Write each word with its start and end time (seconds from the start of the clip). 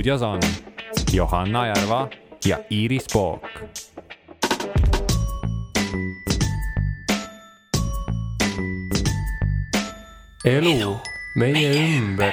stuudios 0.00 0.22
on 0.22 0.40
Johanna 1.12 1.66
Järva 1.66 2.08
ja 2.44 2.58
Iiris 2.70 3.06
Pook. 3.12 3.42
elu 10.44 10.96
meie 11.36 11.96
ümber 11.98 12.32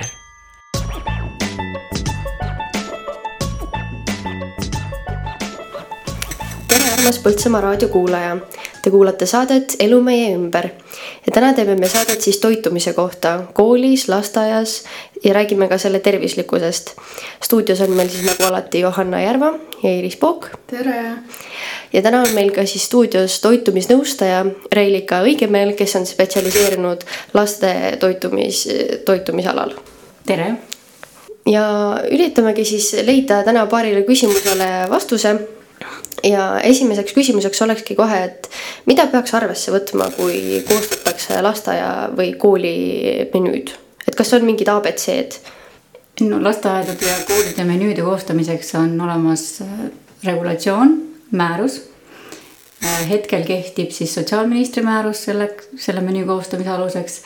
tere, 6.67 6.83
armas 6.93 7.19
Põltsamaa 7.19 7.61
raadiokuulaja. 7.61 8.37
Te 8.81 8.89
kuulate 8.89 9.25
saadet 9.25 9.75
Elu 9.79 10.01
meie 10.01 10.31
ümber 10.35 10.69
ja 11.27 11.31
täna 11.33 11.53
teeme 11.53 11.75
me 11.75 11.89
saadet 11.91 12.21
siis 12.21 12.37
toitumise 12.39 12.93
kohta 12.93 13.43
koolis, 13.53 14.07
lasteaias 14.09 14.83
ja 15.23 15.33
räägime 15.33 15.67
ka 15.67 15.77
selle 15.77 15.99
tervislikkusest. 15.99 16.95
stuudios 17.43 17.81
on 17.81 17.91
meil 17.91 18.09
siis 18.09 18.25
nagu 18.25 18.43
alati 18.43 18.79
Johanna 18.79 19.21
Järva 19.21 19.53
ja 19.83 19.89
Iiris 19.89 20.15
Pook. 20.15 20.47
tere! 20.67 21.03
ja 21.93 22.01
täna 22.01 22.21
on 22.21 22.33
meil 22.33 22.51
ka 22.51 22.65
siis 22.65 22.85
stuudios 22.85 23.41
toitumisnõustaja 23.41 24.45
Reilika 24.71 25.21
Õigemeel, 25.21 25.75
kes 25.75 25.95
on 25.95 26.05
spetsialiseerunud 26.05 27.03
laste 27.33 27.97
toitumis, 27.99 28.67
toitumisalal. 29.05 29.75
tere! 30.25 30.53
ja 31.45 31.67
üritamegi 32.11 32.65
siis 32.65 32.93
leida 33.03 33.43
täna 33.43 33.65
paarile 33.65 34.03
küsimusele 34.07 34.89
vastuse 34.89 35.35
ja 36.23 36.59
esimeseks 36.63 37.13
küsimuseks 37.13 37.61
olekski 37.61 37.95
kohe, 37.95 38.23
et 38.23 38.49
mida 38.85 39.07
peaks 39.11 39.33
arvesse 39.37 39.71
võtma, 39.73 40.09
kui 40.15 40.63
koostatakse 41.17 41.41
lasteaia 41.41 42.09
või 42.15 42.33
kooli 42.37 43.29
menüüd, 43.33 43.71
et 44.07 44.15
kas 44.15 44.33
on 44.33 44.45
mingid 44.45 44.67
abc-d? 44.67 45.39
no 46.25 46.39
lasteaedade 46.41 47.05
ja 47.05 47.17
koolide 47.27 47.63
menüüde 47.63 48.01
koostamiseks 48.01 48.73
on 48.75 48.99
olemas 49.01 49.61
äh, 49.61 49.69
regulatsioon, 50.23 50.95
määrus. 51.31 51.81
Äh, 52.83 53.09
hetkel 53.09 53.45
kehtib 53.45 53.91
siis 53.91 54.15
sotsiaalministri 54.15 54.81
määrus 54.83 55.23
selle, 55.27 55.51
selle 55.77 56.01
menüü 56.01 56.25
koostamise 56.25 56.69
aluseks 56.73 57.21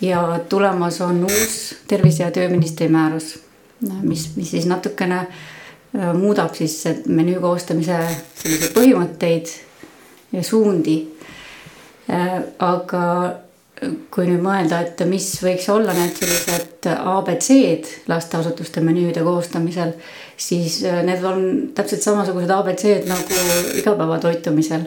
ja 0.00 0.40
tulemas 0.48 1.00
on 1.00 1.24
uus 1.24 1.74
tervise- 1.88 2.24
ja 2.24 2.30
tööministri 2.30 2.88
määrus, 2.88 3.38
mis, 4.02 4.30
mis 4.36 4.50
siis 4.50 4.64
natukene 4.66 5.20
äh, 5.20 5.40
Äh, 5.90 6.12
muudab 6.14 6.54
siis 6.54 6.84
menüü 7.10 7.40
koostamise 7.42 7.96
selliseid 8.38 8.74
põhimõtteid 8.76 9.48
ja 10.36 10.42
suundi. 10.46 11.00
Äh, 12.08 12.40
aga 12.64 13.04
kui 14.12 14.26
nüüd 14.28 14.42
mõelda, 14.44 14.82
et 14.84 15.00
mis 15.08 15.26
võiks 15.40 15.68
olla 15.72 15.94
need 15.96 16.16
sellised 16.18 16.88
abc-d 16.90 18.10
lasteasutuste 18.10 18.82
menüüde 18.84 19.22
koostamisel, 19.24 19.94
siis 20.36 20.82
äh, 20.88 21.02
need 21.06 21.24
on 21.24 21.42
täpselt 21.76 22.04
samasugused 22.04 22.52
abc-d 22.56 23.08
nagu 23.08 23.42
igapäevatoitumisel. 23.82 24.86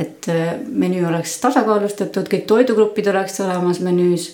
et 0.00 0.24
menüü 0.72 1.02
oleks 1.04 1.34
tasakaalustatud, 1.42 2.24
kõik 2.32 2.46
toidugrupid 2.48 3.10
oleks 3.12 3.40
olemas 3.44 3.82
menüüs 3.84 4.30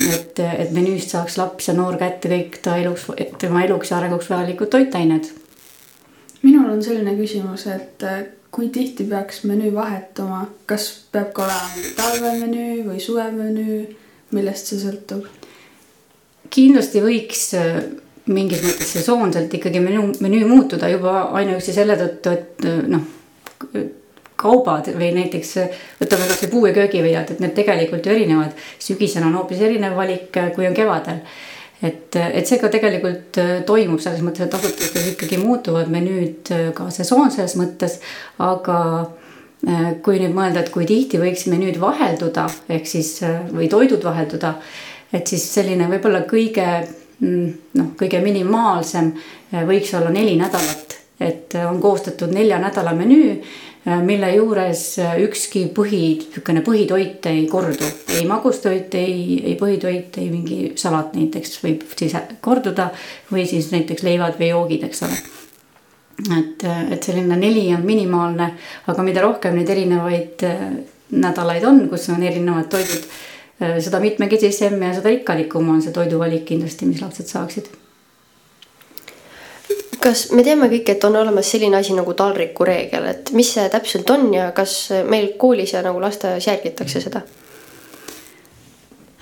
et, 0.00 0.38
et 0.40 0.72
menüüst 0.74 1.12
saaks 1.14 1.38
laps 1.40 1.70
ja 1.70 1.74
noor 1.76 1.96
kätte 2.00 2.30
kõik 2.30 2.60
ta 2.64 2.76
eluks, 2.80 3.08
tema 3.40 3.64
eluks 3.64 3.92
ja 3.92 4.00
arenguks 4.00 4.30
vajalikud 4.30 4.70
toitained. 4.72 5.30
minul 6.42 6.70
on 6.70 6.82
selline 6.82 7.16
küsimus, 7.18 7.66
et 7.66 8.02
äh, 8.06 8.26
kui 8.56 8.70
tihti 8.72 9.04
peaks 9.04 9.42
menüü 9.44 9.74
vahetuma, 9.74 10.46
kas 10.66 10.88
peab 11.12 11.34
ka 11.36 11.44
olema 11.44 11.90
talvemenüü 11.98 12.86
või 12.86 13.02
suvemenüü, 13.04 13.80
millest 14.36 14.72
see 14.72 14.80
sõltub? 14.80 15.26
kindlasti 16.56 17.02
võiks 17.02 17.42
äh, 17.58 17.82
mingis 18.32 18.62
mõttes 18.64 18.94
sesoonselt 18.96 19.52
ikkagi 19.58 19.82
menüü, 19.82 20.08
menüü 20.24 20.46
muutuda 20.48 20.88
juba 20.88 21.28
ainuüksi 21.36 21.74
selle 21.74 21.98
tõttu, 22.00 22.32
et 22.32 22.66
äh, 22.66 22.82
noh 22.94 23.12
kaubad 24.36 24.88
või 24.92 25.10
näiteks 25.16 25.52
võtame 26.00 26.28
kasvõi 26.28 26.50
puu- 26.52 26.66
ja 26.68 26.74
köögiviljad, 26.76 27.30
et 27.32 27.40
need 27.40 27.54
tegelikult 27.56 28.06
ju 28.06 28.12
erinevad. 28.12 28.52
sügisel 28.78 29.24
on 29.24 29.34
hoopis 29.34 29.60
erinev 29.60 29.96
valik, 29.96 30.28
kui 30.54 30.66
on 30.68 30.74
kevadel. 30.74 31.22
Et, 31.82 32.16
et 32.16 32.48
see 32.48 32.58
ka 32.60 32.70
tegelikult 32.72 33.38
äh, 33.42 33.52
toimub 33.68 34.00
selles 34.02 34.22
mõttes, 34.24 34.46
et 34.46 34.56
asutustes 34.56 35.12
ikkagi 35.12 35.38
muutuvad 35.42 35.90
menüüd 35.92 36.52
äh, 36.54 36.66
ka 36.76 36.88
sesoonses 36.94 37.56
mõttes, 37.60 37.98
aga 38.42 38.78
äh, 39.02 39.90
kui 40.04 40.20
nüüd 40.22 40.36
mõelda, 40.36 40.64
et 40.64 40.72
kui 40.74 40.88
tihti 40.88 41.20
võiks 41.20 41.46
menüüd 41.52 41.80
vahelduda, 41.82 42.46
ehk 42.72 42.88
siis 42.88 43.18
või 43.52 43.68
toidud 43.72 44.04
vahelduda, 44.06 44.56
et 45.14 45.28
siis 45.28 45.44
selline 45.58 45.88
võib-olla 45.90 46.24
kõige 46.28 46.66
mm, 47.20 47.46
noh, 47.78 47.92
kõige 48.00 48.22
minimaalsem 48.24 49.12
võiks 49.68 49.92
olla 49.98 50.10
neli 50.14 50.36
nädalat, 50.40 50.98
et 51.20 51.54
on 51.64 51.80
koostatud 51.80 52.32
nelja 52.34 52.58
nädala 52.60 52.92
menüü 52.96 53.36
mille 53.86 54.32
juures 54.34 54.82
äh, 54.98 55.14
ükski 55.22 55.66
põhi, 55.74 56.00
niisugune 56.18 56.62
põhitoit 56.66 57.28
ei 57.30 57.44
kordu, 57.50 57.86
ei 58.16 58.24
magustoit, 58.26 58.94
ei, 58.98 59.38
ei 59.44 59.54
põhitoit, 59.60 60.18
ei 60.18 60.26
mingi 60.32 60.58
salat 60.78 61.14
näiteks 61.14 61.60
võib 61.62 61.86
siis 61.98 62.16
korduda 62.42 62.88
või 63.30 63.46
siis 63.46 63.70
näiteks 63.74 64.02
leivad 64.06 64.40
või 64.40 64.50
joogid, 64.50 64.88
eks 64.88 65.04
ole. 65.06 65.20
et, 66.40 66.66
äh, 66.66 66.82
et 66.96 67.06
selline 67.06 67.38
neli 67.38 67.68
on 67.76 67.86
minimaalne, 67.86 68.50
aga 68.90 69.06
mida 69.06 69.22
rohkem 69.22 69.54
neid 69.54 69.70
erinevaid 69.70 70.46
nädalaid 71.14 71.64
on, 71.64 71.84
kus 71.88 72.08
on 72.10 72.22
erinevad 72.26 72.66
toidud, 72.72 73.06
seda 73.56 74.02
mitmekesisem 74.02 74.74
ja 74.82 74.90
seda 74.98 75.14
rikkalikum 75.14 75.70
on 75.72 75.78
see 75.80 75.94
toiduvalik 75.94 76.42
kindlasti, 76.48 76.90
mis 76.90 77.00
lapsed 77.00 77.30
saaksid 77.30 77.70
kas 80.00 80.28
me 80.36 80.44
teame 80.46 80.68
kõik, 80.72 80.90
et 80.92 81.04
on 81.04 81.16
olemas 81.16 81.48
selline 81.50 81.78
asi 81.78 81.94
nagu 81.96 82.14
taldrikureegel, 82.16 83.08
et 83.12 83.32
mis 83.36 83.48
see 83.56 83.66
täpselt 83.72 84.10
on 84.10 84.28
ja 84.34 84.50
kas 84.56 84.76
meil 85.08 85.32
koolis 85.40 85.74
ja 85.74 85.82
nagu 85.86 86.00
lasteaias 86.02 86.46
järgitakse 86.46 87.02
seda? 87.04 87.22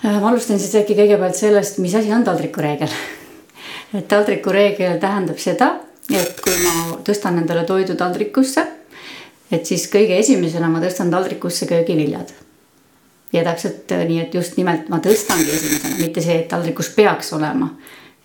Äh, 0.05 0.21
ma 0.21 0.29
alustan 0.29 0.61
siis 0.61 0.75
äkki 0.77 0.97
kõigepealt 0.99 1.39
sellest, 1.39 1.79
mis 1.81 1.95
asi 1.97 2.13
on 2.13 2.25
taldrikureegel. 2.25 2.93
et 3.95 4.09
taldrikureegel 4.09 4.99
tähendab 5.01 5.39
seda, 5.39 5.71
et 6.13 6.41
kui 6.45 6.57
ma 6.65 6.99
tõstan 7.07 7.39
endale 7.41 7.65
toidu 7.65 7.97
taldrikusse, 7.97 8.67
et 9.53 9.67
siis 9.67 9.87
kõige 9.89 10.19
esimesena 10.19 10.69
ma 10.69 10.83
tõstan 10.83 11.11
taldrikusse 11.11 11.67
köögiviljad. 11.71 12.35
ja 13.33 13.45
täpselt 13.45 13.93
äh, 13.93 14.05
nii, 14.09 14.21
et 14.21 14.35
just 14.35 14.57
nimelt 14.57 14.89
ma 14.89 15.01
tõstangi 15.01 15.51
esimesena, 15.57 15.97
mitte 15.99 16.21
see, 16.21 16.41
et 16.43 16.49
taldrikus 16.49 16.91
peaks 16.95 17.33
olema 17.33 17.71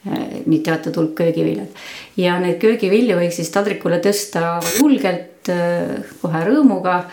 nii 0.06 0.60
teatud 0.64 0.96
hulk 0.96 1.16
köögiviljad. 1.16 1.68
ja 2.18 2.38
neid 2.40 2.60
köögivilju 2.62 3.18
võiks 3.20 3.42
siis 3.42 3.52
taldrikule 3.52 4.00
tõsta 4.04 4.60
julgelt, 4.78 5.50
äh, 5.52 6.00
kohe 6.22 6.46
rõõmuga. 6.48 7.04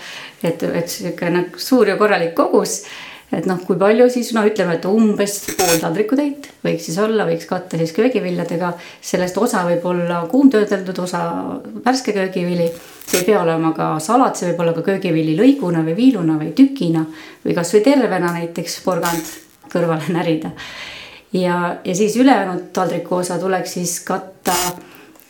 et, 0.42 0.62
et 0.62 0.88
siukene 0.88 1.46
suur 1.56 1.88
ja 1.88 1.96
korralik 1.96 2.34
kogus. 2.34 2.84
et 3.32 3.46
noh, 3.46 3.58
kui 3.66 3.76
palju 3.76 4.06
siis 4.10 4.30
no 4.34 4.44
ütleme, 4.46 4.76
et 4.78 4.86
umbes 4.86 5.34
pool 5.58 5.80
taldrikutäit 5.82 6.46
võiks 6.62 6.86
siis 6.86 6.98
olla, 7.02 7.26
võiks 7.26 7.48
katta 7.50 7.76
siis 7.76 7.92
köögiviljadega. 7.92 8.72
sellest 9.02 9.38
osa 9.38 9.66
võib 9.66 9.84
olla 9.84 10.22
kuumtöödeldud, 10.30 10.98
osa 10.98 11.26
värske 11.84 12.12
köögivili. 12.12 12.70
see 13.06 13.18
ei 13.18 13.26
pea 13.32 13.42
olema 13.42 13.72
ka 13.74 13.96
salat, 13.98 14.36
see 14.36 14.52
võib 14.52 14.62
olla 14.62 14.72
ka 14.72 14.86
köögivili 14.92 15.34
lõiguna 15.34 15.82
või 15.82 15.96
viiluna 15.96 16.38
või 16.38 16.54
tükina 16.54 17.02
või 17.44 17.54
kasvõi 17.54 17.80
tervena 17.82 18.30
näiteks 18.38 18.84
porgand 18.84 19.34
kõrvale 19.74 20.06
närida 20.14 20.54
ja, 21.32 21.76
ja 21.84 21.94
siis 21.94 22.16
ülejäänud 22.16 22.60
taldriku 22.72 23.14
osa 23.14 23.38
tuleks 23.38 23.72
siis 23.72 24.00
katta 24.00 24.54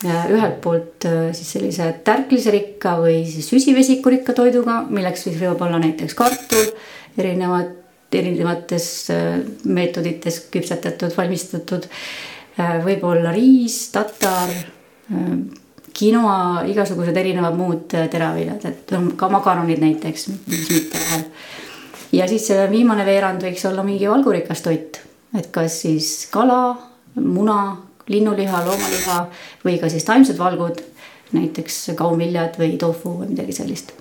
äh, 0.04 0.30
ühelt 0.30 0.60
poolt 0.60 1.04
äh, 1.04 1.32
siis 1.32 1.52
sellise 1.56 1.88
tärkliserikka 2.04 2.96
või 3.00 3.22
siis 3.30 3.48
süsivesikurikka 3.50 4.36
toiduga, 4.36 4.82
milleks 4.88 5.26
siis 5.26 5.40
võib 5.40 5.62
olla 5.62 5.80
näiteks 5.82 6.14
kartul, 6.14 6.70
erinevad, 7.18 7.74
erinevates 8.12 8.88
äh, 9.14 9.36
meetodites 9.64 10.46
küpsetatud, 10.50 11.12
valmistatud. 11.16 11.88
võib-olla 12.56 13.34
riis, 13.36 13.90
tatar, 13.92 14.48
quinoa, 15.92 16.62
igasugused 16.72 17.16
erinevad 17.20 17.52
muud 17.52 17.82
teraviljad, 17.92 18.64
et 18.64 18.94
ka 19.20 19.28
makaronid 19.28 19.82
näiteks, 19.82 20.24
mis 20.48 20.70
mitte 20.72 21.02
vahel. 21.02 21.26
ja 22.16 22.28
siis 22.30 22.48
viimane 22.70 23.04
veerand 23.04 23.44
võiks 23.44 23.66
olla 23.68 23.84
mingi 23.84 24.08
valgurikas 24.08 24.64
toit 24.64 25.02
et 25.38 25.50
kas 25.52 25.80
siis 25.82 26.28
kala, 26.32 26.76
muna, 27.14 27.76
linnuliha, 28.08 28.64
loomaliha 28.66 29.20
või 29.64 29.78
ka 29.82 29.90
siis 29.92 30.06
taimsed 30.06 30.38
valgud, 30.38 30.80
näiteks 31.34 31.92
kaunviljad 31.98 32.58
või 32.60 32.76
tofu 32.80 33.18
või 33.20 33.32
midagi 33.34 33.56
sellist. 33.56 33.92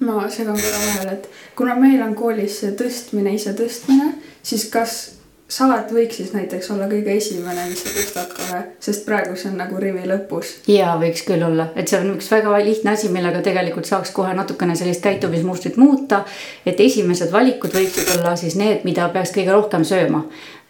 ma 0.00 0.28
segan 0.30 0.54
korra 0.54 0.78
vahele, 0.78 1.12
et 1.18 1.54
kuna 1.58 1.74
meil 1.74 2.02
on 2.02 2.14
koolis 2.14 2.60
tõstmine, 2.78 3.34
ise 3.34 3.50
tõstmine, 3.58 4.12
siis 4.42 4.68
kas 4.70 5.17
salat 5.48 5.92
võiks 5.92 6.18
siis 6.20 6.32
näiteks 6.34 6.70
olla 6.74 6.86
kõige 6.90 7.14
esimene, 7.16 7.64
mis 7.70 7.80
sa 7.80 7.92
tõstad 7.94 8.34
kohe, 8.36 8.60
sest 8.84 9.06
praegu 9.06 9.36
see 9.36 9.48
on 9.50 9.56
nagu 9.62 9.80
rivi 9.80 10.04
lõpus. 10.08 10.58
ja 10.68 10.92
võiks 11.00 11.24
küll 11.24 11.44
olla, 11.44 11.70
et 11.76 11.88
see 11.88 12.00
on 12.02 12.12
üks 12.16 12.28
väga 12.32 12.58
lihtne 12.64 12.92
asi, 12.92 13.08
millega 13.12 13.40
tegelikult 13.44 13.88
saaks 13.88 14.12
kohe 14.16 14.34
natukene 14.36 14.76
sellist 14.76 15.02
käitumismustrit 15.04 15.80
muuta. 15.80 16.24
et 16.66 16.80
esimesed 16.80 17.32
valikud 17.32 17.72
võiksid 17.72 18.12
olla 18.18 18.36
siis 18.36 18.58
need, 18.60 18.84
mida 18.84 19.08
peaks 19.14 19.32
kõige 19.32 19.56
rohkem 19.56 19.88
sööma. 19.88 20.24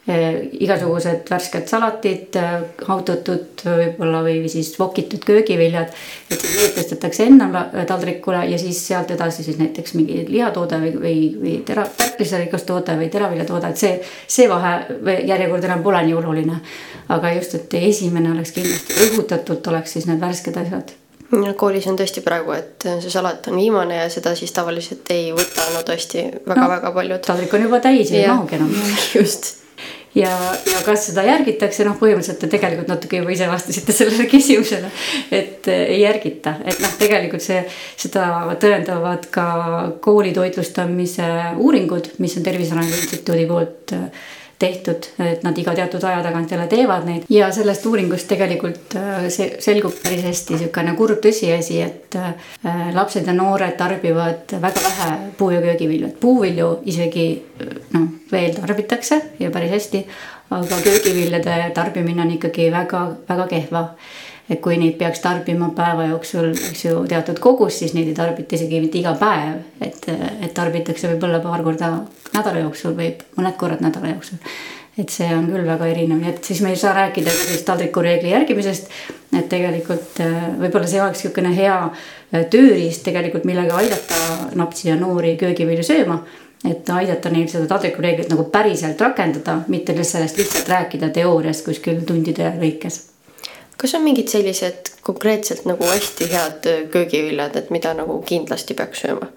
Igasugused 0.09 1.29
värsked 1.29 1.67
salatid, 1.69 2.37
haututud 2.89 3.63
võib-olla 3.65 4.23
või 4.25 4.49
siis 4.49 4.71
vokitud 4.79 5.25
köögiviljad. 5.27 5.91
et 6.31 6.45
need 6.45 6.77
tõstetakse 6.79 7.27
enne 7.29 7.65
taldrikule 7.87 8.45
ja 8.49 8.59
siis 8.59 8.81
sealt 8.87 9.11
edasi 9.11 9.45
siis 9.45 9.59
näiteks 9.59 9.95
mingi 9.95 10.25
lihatoode 10.29 10.79
või, 10.81 10.93
või, 11.03 11.19
või 11.43 11.57
tera-, 11.67 11.89
tärkliserikas 11.97 12.65
toode 12.69 12.97
või 12.97 13.11
teraviljatoode, 13.13 13.69
et 13.69 13.83
see, 13.83 13.99
see 14.27 14.49
vahe 14.49 14.79
või 15.05 15.19
järjekord 15.29 15.69
enam 15.69 15.85
pole 15.85 16.03
nii 16.07 16.17
oluline. 16.23 16.63
aga 17.09 17.33
just, 17.33 17.55
et 17.55 17.75
esimene 17.75 18.33
oleks 18.33 18.53
kindlasti 18.57 18.97
rõhutatult 19.03 19.69
oleks 19.69 19.93
siis 19.93 20.09
need 20.09 20.21
värsked 20.21 20.57
asjad 20.57 20.97
koolis 21.57 21.87
on 21.87 21.97
tõesti 22.01 22.23
praegu, 22.25 22.55
et 22.57 22.89
see 23.03 23.13
salat 23.13 23.47
on 23.51 23.61
viimane 23.61 24.01
ja 24.01 24.09
seda 24.09 24.33
siis 24.39 24.53
tavaliselt 24.57 25.11
ei 25.13 25.29
võta 25.37 25.69
no 25.75 25.85
tõesti 25.85 26.25
väga-väga 26.49 26.89
no, 26.89 26.95
paljud. 26.97 27.21
taldrik 27.27 27.55
on 27.55 27.69
juba 27.69 27.81
täis 27.85 28.13
ja 28.13 28.23
ei 28.23 28.29
mahugi 28.33 28.57
enam. 28.57 28.73
just 29.19 29.68
ja, 30.15 30.31
ja 30.73 30.81
kas 30.87 31.09
seda 31.11 31.25
järgitakse, 31.27 31.85
noh, 31.87 31.99
põhimõtteliselt 32.01 32.41
te 32.43 32.51
tegelikult 32.53 32.91
natuke 32.93 33.21
juba 33.21 33.35
ise 33.35 33.49
vastasite 33.51 33.95
sellele 33.97 34.29
küsimusele, 34.35 34.91
et 35.31 35.69
äh, 35.71 35.85
ei 35.97 36.01
järgita, 36.05 36.59
et 36.65 36.81
noh, 36.85 36.97
tegelikult 37.01 37.45
see, 37.45 37.61
seda 37.99 38.29
tõendavad 38.61 39.29
ka 39.35 39.47
kooli 40.05 40.33
toitlustamise 40.37 41.29
uuringud, 41.57 42.15
mis 42.23 42.37
on 42.39 42.47
Tervise 42.47 42.77
Arengu 42.77 42.99
Instituudi 42.99 43.47
poolt 43.51 43.97
äh, 43.97 44.29
tehtud, 44.59 45.07
et 45.23 45.43
nad 45.47 45.59
iga 45.59 45.75
teatud 45.75 46.05
aja 46.05 46.23
tagant 46.23 46.51
jälle 46.51 46.67
teevad 46.67 47.07
neid. 47.07 47.27
Ja 47.31 47.51
sellest 47.55 47.87
uuringust 47.87 48.29
tegelikult 48.31 48.97
äh, 48.99 49.29
see 49.33 49.53
selgub 49.63 49.95
päris 50.03 50.25
hästi 50.27 50.57
niisugune 50.57 50.95
kurb 50.99 51.23
tõsiasi, 51.25 51.79
et 51.85 52.19
äh, 52.19 52.55
lapsed 52.95 53.27
ja 53.27 53.35
noored 53.37 53.77
tarbivad 53.79 54.57
väga 54.59 54.85
vähe 54.89 55.11
puu- 55.39 55.53
ja 55.55 55.63
köögivilju, 55.63 56.11
et 56.11 56.21
puuvilju 56.21 56.71
isegi 56.91 57.29
noh, 57.95 58.09
veel 58.33 58.57
tarbitakse 58.59 59.21
ja 59.39 59.51
päris 59.55 59.77
hästi, 59.77 60.05
aga 60.51 60.81
köögiviljade 60.85 61.61
tarbimine 61.77 62.25
on 62.25 62.35
ikkagi 62.35 62.71
väga-väga 62.75 63.47
kehva 63.53 63.85
et 64.49 64.61
kui 64.65 64.79
neid 64.81 64.97
peaks 65.00 65.21
tarbima 65.21 65.69
päeva 65.77 66.09
jooksul, 66.09 66.50
eks 66.71 66.87
ju, 66.87 67.03
teatud 67.09 67.41
kogus, 67.43 67.79
siis 67.83 67.93
neid 67.97 68.09
ei 68.09 68.17
tarbita 68.17 68.56
isegi 68.56 68.81
mitte 68.81 69.00
iga 69.00 69.15
päev. 69.21 69.61
et, 69.85 70.09
et 70.41 70.55
tarbitakse 70.55 71.11
võib-olla 71.12 71.43
paar 71.45 71.62
korda 71.67 71.93
nädala 72.33 72.65
jooksul 72.65 72.97
või 72.97 73.12
mõned 73.37 73.56
korrad 73.61 73.85
nädala 73.85 74.15
jooksul. 74.15 74.41
et 74.99 75.12
see 75.15 75.29
on 75.35 75.47
küll 75.47 75.69
väga 75.69 75.87
erinev, 75.87 76.23
nii 76.23 76.33
et 76.33 76.45
siis 76.45 76.62
me 76.65 76.73
ei 76.73 76.81
saa 76.81 76.95
rääkida 76.97 77.31
sellist 77.31 77.67
taldrikureegli 77.69 78.33
järgimisest. 78.33 78.89
et 79.37 79.49
tegelikult 79.49 80.21
äh, 80.25 80.41
võib-olla 80.62 80.89
see 80.89 81.03
oleks 81.03 81.25
niisugune 81.25 81.55
hea 81.56 81.79
äh, 81.85 82.49
tööriist 82.50 83.05
tegelikult, 83.05 83.45
millega 83.45 83.77
aidata 83.77 84.55
lapsi 84.56 84.89
ja 84.89 84.97
noori 84.97 85.37
köögivilju 85.37 85.85
sööma 85.85 86.23
et 86.65 86.89
aidata 86.91 87.31
neil 87.31 87.47
seda 87.53 87.69
taldrikureeglit 87.71 88.33
nagu 88.33 88.49
päriselt 88.50 89.00
rakendada, 89.00 89.61
mitte 89.69 89.95
sellest 90.03 90.41
lihtsalt 90.41 90.73
rääkida 90.73 91.12
teoorias 91.15 91.62
kuskil 91.62 92.00
tundide 92.09 92.50
lõikes 92.59 93.08
kas 93.79 93.95
on 93.95 94.05
mingid 94.07 94.31
sellised 94.31 94.93
konkreetselt 95.07 95.65
nagu 95.69 95.87
hästi 95.87 96.31
head 96.33 96.67
köögiviljad, 96.93 97.57
et 97.57 97.71
mida 97.75 97.95
nagu 97.97 98.21
kindlasti 98.27 98.77
peaks 98.79 99.05
sööma? 99.07 99.31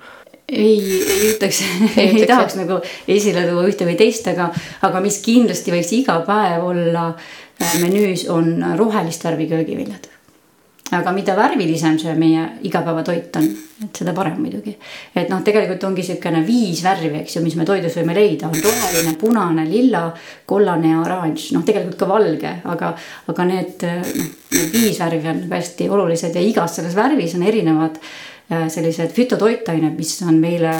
ei, 0.51 0.79
ei 1.07 1.27
ütleks 1.31 1.61
ei 2.03 2.25
tahaks 2.27 2.57
nagu 2.59 2.81
esile 3.07 3.45
tuua 3.47 3.67
ühte 3.69 3.87
või 3.87 3.97
teist, 3.99 4.27
aga, 4.31 4.49
aga 4.87 5.03
mis 5.03 5.21
kindlasti 5.23 5.73
võiks 5.73 5.93
iga 5.95 6.19
päev 6.27 6.65
olla 6.73 7.11
äh, 7.13 7.77
menüüs, 7.83 8.27
on 8.29 8.57
rohelist 8.77 9.23
värvi 9.27 9.47
köögiviljad 9.53 10.10
aga 10.91 11.11
mida 11.15 11.35
värvilisem 11.37 11.97
see 11.99 12.13
meie 12.19 12.43
igapäevatoit 12.67 13.37
on, 13.39 13.45
et 13.85 13.99
seda 14.01 14.13
parem 14.15 14.39
muidugi. 14.43 14.73
et 15.15 15.29
noh, 15.31 15.43
tegelikult 15.45 15.83
ongi 15.87 16.03
niisugune 16.03 16.41
viis 16.47 16.81
värvi, 16.83 17.13
eks 17.21 17.37
ju, 17.37 17.43
mis 17.45 17.55
me 17.59 17.65
toidus 17.67 17.95
võime 17.99 18.15
leida, 18.17 18.49
on 18.49 18.59
roheline, 18.65 19.15
punane, 19.19 19.65
lilla, 19.69 20.09
kollane 20.45 20.91
ja 20.91 21.03
oranž, 21.03 21.51
noh, 21.55 21.63
tegelikult 21.67 21.99
ka 22.01 22.09
valge, 22.09 22.57
aga, 22.73 22.91
aga 23.31 23.47
need 23.47 23.85
noh, 23.87 24.33
need 24.51 24.75
viis 24.75 24.99
värvi 24.99 25.31
on 25.31 25.45
hästi 25.51 25.87
olulised 25.89 26.35
ja 26.35 26.43
igas 26.43 26.75
selles 26.79 26.97
värvis 26.97 27.37
on 27.37 27.45
erinevad 27.47 27.95
äh, 28.01 28.67
sellised 28.71 29.13
fütotoitained, 29.15 29.95
mis 29.95 30.17
on 30.27 30.41
meile 30.43 30.73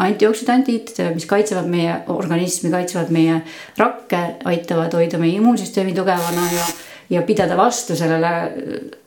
antioksüdandid, 0.00 0.94
mis 1.12 1.28
kaitsevad 1.28 1.68
meie 1.68 1.98
organismi, 2.14 2.72
kaitsevad 2.72 3.12
meie 3.12 3.42
rakke, 3.76 4.22
aitavad 4.48 4.96
hoida 4.96 5.20
meie 5.20 5.36
immuunsüsteemi 5.36 5.92
tugevana 5.96 6.48
ja 6.54 6.64
ja 7.12 7.22
pidada 7.26 7.56
vastu 7.56 7.96
sellele, 7.96 8.30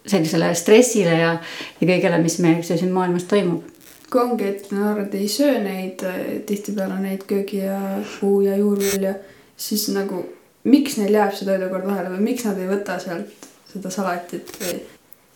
sellisele 0.06 0.52
stressile 0.56 1.16
ja, 1.20 1.32
ja 1.80 1.88
kõigele, 1.88 2.22
mis 2.22 2.38
meil 2.44 2.62
siin 2.66 2.94
maailmas 2.94 3.26
toimub. 3.30 3.72
kui 4.12 4.22
ongi, 4.22 4.48
et 4.48 4.72
noored 4.72 5.14
ei 5.18 5.28
söö 5.28 5.58
neid 5.64 6.04
tihtipeale 6.48 7.00
neid 7.02 7.26
köögi 7.28 7.64
ja 7.64 7.80
puu 8.20 8.42
ja 8.46 8.56
juurvilju, 8.60 9.16
siis 9.58 9.88
nagu 9.96 10.22
miks 10.70 11.00
neil 11.02 11.18
jääb 11.18 11.34
see 11.36 11.48
toidukord 11.48 11.88
vahele 11.88 12.14
või 12.14 12.30
miks 12.32 12.46
nad 12.48 12.60
ei 12.62 12.70
võta 12.70 13.00
sealt 13.02 13.50
seda 13.72 13.92
salatit 13.94 14.54
või? 14.62 14.78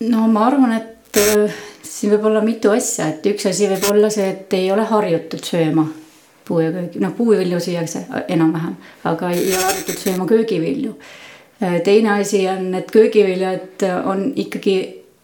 no 0.10 0.28
ma 0.32 0.46
arvan, 0.48 0.76
et 0.78 1.20
äh, 1.22 1.56
siin 1.84 2.14
võib 2.16 2.30
olla 2.30 2.44
mitu 2.46 2.72
asja, 2.74 3.10
et 3.14 3.26
üks 3.30 3.50
asi 3.50 3.70
võib 3.72 3.90
olla 3.92 4.12
see, 4.14 4.30
et 4.36 4.54
ei 4.58 4.70
ole 4.74 4.86
harjutud 4.90 5.44
sööma 5.46 5.88
puu 6.48 6.62
ja 6.64 6.72
köögi, 6.74 7.02
noh, 7.04 7.14
puuvilju 7.18 7.60
süüakse 7.62 8.06
enam-vähem, 8.28 8.78
aga 9.10 9.34
ei 9.36 9.50
ole 9.54 9.66
harjutud 9.66 10.00
sööma 10.06 10.30
köögivilju 10.30 10.96
teine 11.60 12.12
asi 12.20 12.48
on, 12.48 12.74
et 12.76 12.92
köögiviljad 12.92 13.84
on 14.06 14.32
ikkagi 14.36 14.78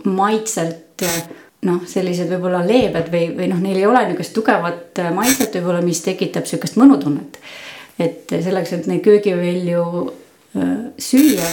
maitselt 0.05 1.03
äh, 1.03 1.21
noh, 1.65 1.81
sellised 1.87 2.29
võib-olla 2.29 2.61
leebed 2.65 3.09
või, 3.13 3.29
või 3.37 3.47
noh, 3.51 3.61
neil 3.61 3.79
ei 3.79 3.87
ole 3.87 4.03
niisugust 4.05 4.35
tugevat 4.35 5.01
äh, 5.01 5.13
maitset 5.15 5.55
võib-olla, 5.57 5.81
mis 5.85 6.03
tekitab 6.05 6.45
niisugust 6.45 6.79
mõnutunnet. 6.81 7.39
et 7.99 8.27
selleks, 8.43 8.73
et 8.75 8.87
neid 8.91 9.03
köögivilju 9.03 9.85
süüa, 10.99 11.47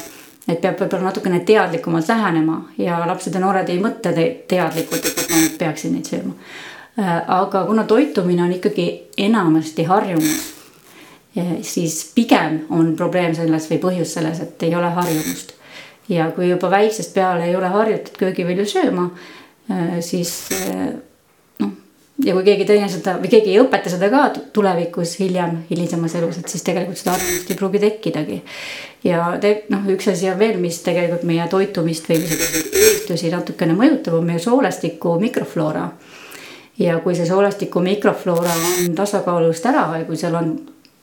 et 0.46 0.60
peab 0.62 0.78
võib-olla 0.78 1.08
natukene 1.08 1.40
teadlikumalt 1.46 2.08
lähenema 2.08 2.58
ja 2.78 3.00
lapsed 3.06 3.34
ja 3.34 3.40
noored 3.42 3.70
ei 3.70 3.80
mõtle 3.82 4.12
te 4.14 4.26
teadlikult, 4.50 5.06
et 5.06 5.30
ma 5.30 5.38
nüüd 5.40 5.56
peaksin 5.58 5.94
neid 5.96 6.10
sööma. 6.10 6.34
aga 7.26 7.64
kuna 7.66 7.84
toitumine 7.88 8.42
on 8.42 8.52
ikkagi 8.58 8.86
enamasti 9.18 9.86
harjumus 9.86 10.51
siis 11.62 12.12
pigem 12.14 12.60
on 12.70 12.92
probleem 12.96 13.34
selles 13.34 13.68
või 13.70 13.80
põhjus 13.80 14.16
selles, 14.18 14.40
et 14.44 14.62
ei 14.66 14.74
ole 14.76 14.90
harjumust. 14.92 15.54
ja 16.08 16.30
kui 16.34 16.48
juba 16.50 16.70
väiksest 16.70 17.14
peale 17.14 17.46
ei 17.46 17.56
ole 17.56 17.68
harjutud 17.72 18.18
köögivilju 18.18 18.66
sööma, 18.66 19.06
äh, 19.70 20.00
siis 20.00 20.48
äh, 20.52 20.90
noh, 21.62 21.70
ja 22.24 22.34
kui 22.34 22.44
keegi 22.44 22.66
teine 22.68 22.88
seda 22.92 23.16
või 23.22 23.30
keegi 23.32 23.54
ei 23.54 23.60
õpeta 23.62 23.88
seda 23.88 24.10
ka 24.12 24.26
tulevikus 24.52 25.14
hiljem, 25.20 25.62
hilisemas 25.70 26.16
elus, 26.20 26.40
et 26.42 26.52
siis 26.52 26.66
tegelikult 26.66 27.00
seda 27.00 27.14
harjumust 27.16 27.50
ei 27.50 27.60
pruugi 27.60 27.82
tekkidagi. 27.86 28.42
ja 29.08 29.30
te, 29.40 29.54
noh, 29.72 29.86
üks 29.94 30.10
asi 30.12 30.28
on 30.30 30.38
veel, 30.42 30.58
mis 30.60 30.82
tegelikult 30.84 31.24
meie 31.28 31.48
toitumist 31.48 32.10
või 32.10 32.20
niisuguseid 32.26 32.76
eelistusi 32.82 33.32
natukene 33.32 33.78
mõjutab, 33.78 34.18
on 34.18 34.28
meie 34.28 34.42
soolestiku 34.42 35.16
mikrofloora 35.22 35.88
ja 36.78 36.98
kui 37.00 37.16
see 37.16 37.26
soolestiku 37.26 37.80
mikrofloora 37.80 38.52
on 38.52 38.94
tasakaalust 38.96 39.66
ära 39.70 39.88
või 39.94 40.04
kui 40.10 40.20
seal 40.20 40.36
on 40.36 40.52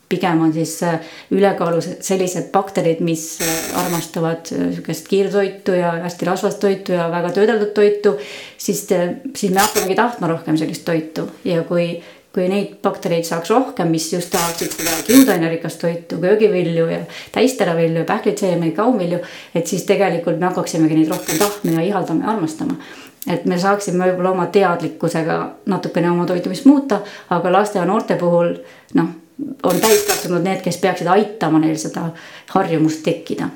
pigem 0.10 0.42
on 0.42 0.54
siis 0.54 0.84
äh, 0.84 1.00
ülekaalus 1.32 1.89
sellised 2.01 2.50
bakterid, 2.51 3.01
mis 3.06 3.39
äh, 3.42 3.50
armastavad 3.80 4.50
äh, 4.51 4.70
sihukest 4.74 5.08
kiirtoitu 5.08 5.78
ja 5.78 5.92
hästi 6.04 6.25
rasvast 6.25 6.60
toitu 6.60 6.92
ja 6.98 7.12
väga 7.12 7.32
töödeldud 7.36 7.74
toitu. 7.74 8.18
siis, 8.58 8.88
siis 9.36 9.54
me 9.54 9.60
hakkamegi 9.60 9.96
tahtma 9.96 10.28
rohkem 10.28 10.58
sellist 10.58 10.86
toitu 10.86 11.30
ja 11.46 11.62
kui, 11.63 12.01
kui 12.34 12.48
neid 12.50 12.80
baktereid 12.84 13.24
saaks 13.24 13.50
rohkem, 13.50 13.88
mis 13.94 14.10
just 14.13 14.32
tahaksid 14.34 14.74
seda 14.74 14.98
kiudainerikast 15.08 15.82
toitu, 15.82 16.18
köögivilju 16.18 16.88
ja 16.89 17.00
täisteravilju, 17.32 18.06
pähklitseemeid, 18.06 18.74
kaunvilju. 18.75 19.22
et 19.56 19.68
siis 19.68 19.86
tegelikult 19.86 20.39
me 20.39 20.50
hakkaksimegi 20.50 20.98
neid 20.98 21.13
rohkem 21.13 21.38
tahtma 21.38 21.78
ja 21.78 21.88
ihaldama 21.94 22.25
ja 22.25 22.34
armastama 22.34 22.82
et 23.30 23.46
me 23.46 23.58
saaksime 23.60 24.08
võib-olla 24.08 24.32
oma 24.32 24.46
teadlikkusega 24.50 25.39
natukene 25.70 26.10
oma 26.10 26.25
toitumist 26.25 26.66
muuta, 26.66 27.04
aga 27.30 27.51
laste 27.51 27.78
ja 27.78 27.86
noorte 27.86 28.16
puhul 28.18 28.56
noh 28.98 29.18
on 29.63 29.81
täiskasvanud 29.81 30.43
need, 30.43 30.62
kes 30.63 30.77
peaksid 30.77 31.08
aitama 31.08 31.60
neil 31.60 31.77
seda 31.79 32.10
harjumust 32.53 33.03
tekkida. 33.03 33.50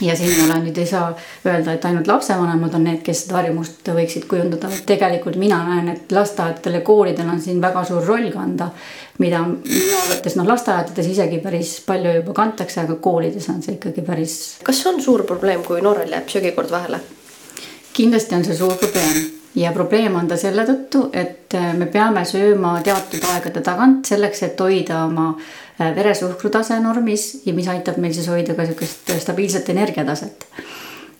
ja 0.00 0.12
siinkohal 0.16 0.60
nüüd 0.60 0.76
ei 0.76 0.86
saa 0.86 1.06
öelda, 1.46 1.72
et 1.72 1.84
ainult 1.88 2.06
lapsevanemad 2.10 2.74
on 2.76 2.82
need, 2.84 2.98
kes 3.04 3.22
seda 3.24 3.38
harjumust 3.38 3.86
võiksid 3.96 4.26
kujundada, 4.28 4.68
vaid 4.68 4.82
tegelikult 4.88 5.38
mina 5.40 5.62
näen, 5.64 5.88
et 5.88 6.12
lasteaedadel 6.12 6.76
ja 6.76 6.80
koolidel 6.84 7.30
on 7.32 7.40
siin 7.40 7.62
väga 7.62 7.84
suur 7.84 8.04
roll 8.04 8.28
kanda. 8.34 8.68
mida 9.18 9.40
minu 9.46 9.96
arvates 10.02 10.36
noh, 10.36 10.44
lasteaedades 10.46 11.06
isegi 11.08 11.38
päris 11.40 11.78
palju 11.86 12.12
juba 12.18 12.34
kantakse, 12.36 12.80
aga 12.80 12.98
koolides 13.00 13.48
on 13.48 13.62
see 13.62 13.78
ikkagi 13.78 14.02
päris. 14.02 14.36
kas 14.62 14.82
see 14.82 14.92
on 14.92 15.00
suur 15.02 15.24
probleem, 15.24 15.64
kui 15.64 15.80
noorel 15.80 16.12
jääb 16.12 16.28
söögikord 16.28 16.70
vahele? 16.70 17.00
kindlasti 17.92 18.34
on 18.34 18.44
see 18.44 18.56
suur 18.56 18.76
probleem 18.76 19.35
ja 19.56 19.72
probleem 19.72 20.14
on 20.16 20.28
ta 20.28 20.36
selle 20.36 20.66
tõttu, 20.68 21.06
et 21.16 21.54
äh, 21.56 21.70
me 21.76 21.88
peame 21.92 22.24
sööma 22.28 22.76
teatud 22.84 23.24
aegade 23.32 23.62
tagant 23.64 24.08
selleks, 24.08 24.42
et 24.44 24.60
hoida 24.60 25.04
oma 25.06 25.30
äh, 25.32 25.92
veresuhkru 25.96 26.50
tase 26.52 26.78
normis 26.84 27.28
ja 27.46 27.54
mis 27.56 27.68
aitab 27.72 27.96
meil 28.02 28.14
siis 28.14 28.28
hoida 28.30 28.54
ka 28.56 28.66
sihukest 28.68 29.14
stabiilset 29.22 29.70
energiataset. 29.72 30.46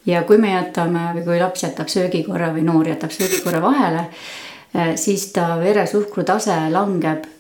ja 0.07 0.23
kui 0.23 0.39
me 0.39 0.53
jätame 0.53 1.13
või 1.17 1.25
kui 1.25 1.39
laps 1.41 1.65
jätab 1.65 1.89
söögikorra 1.89 2.53
või 2.55 2.67
noor 2.67 2.89
jätab 2.93 3.11
söögikorra 3.11 3.63
vahele, 3.63 4.05
äh, 4.77 4.93
siis 4.97 5.31
ta 5.33 5.57
veresuhkru 5.63 6.25
tase 6.25 6.59
langeb 6.71 7.33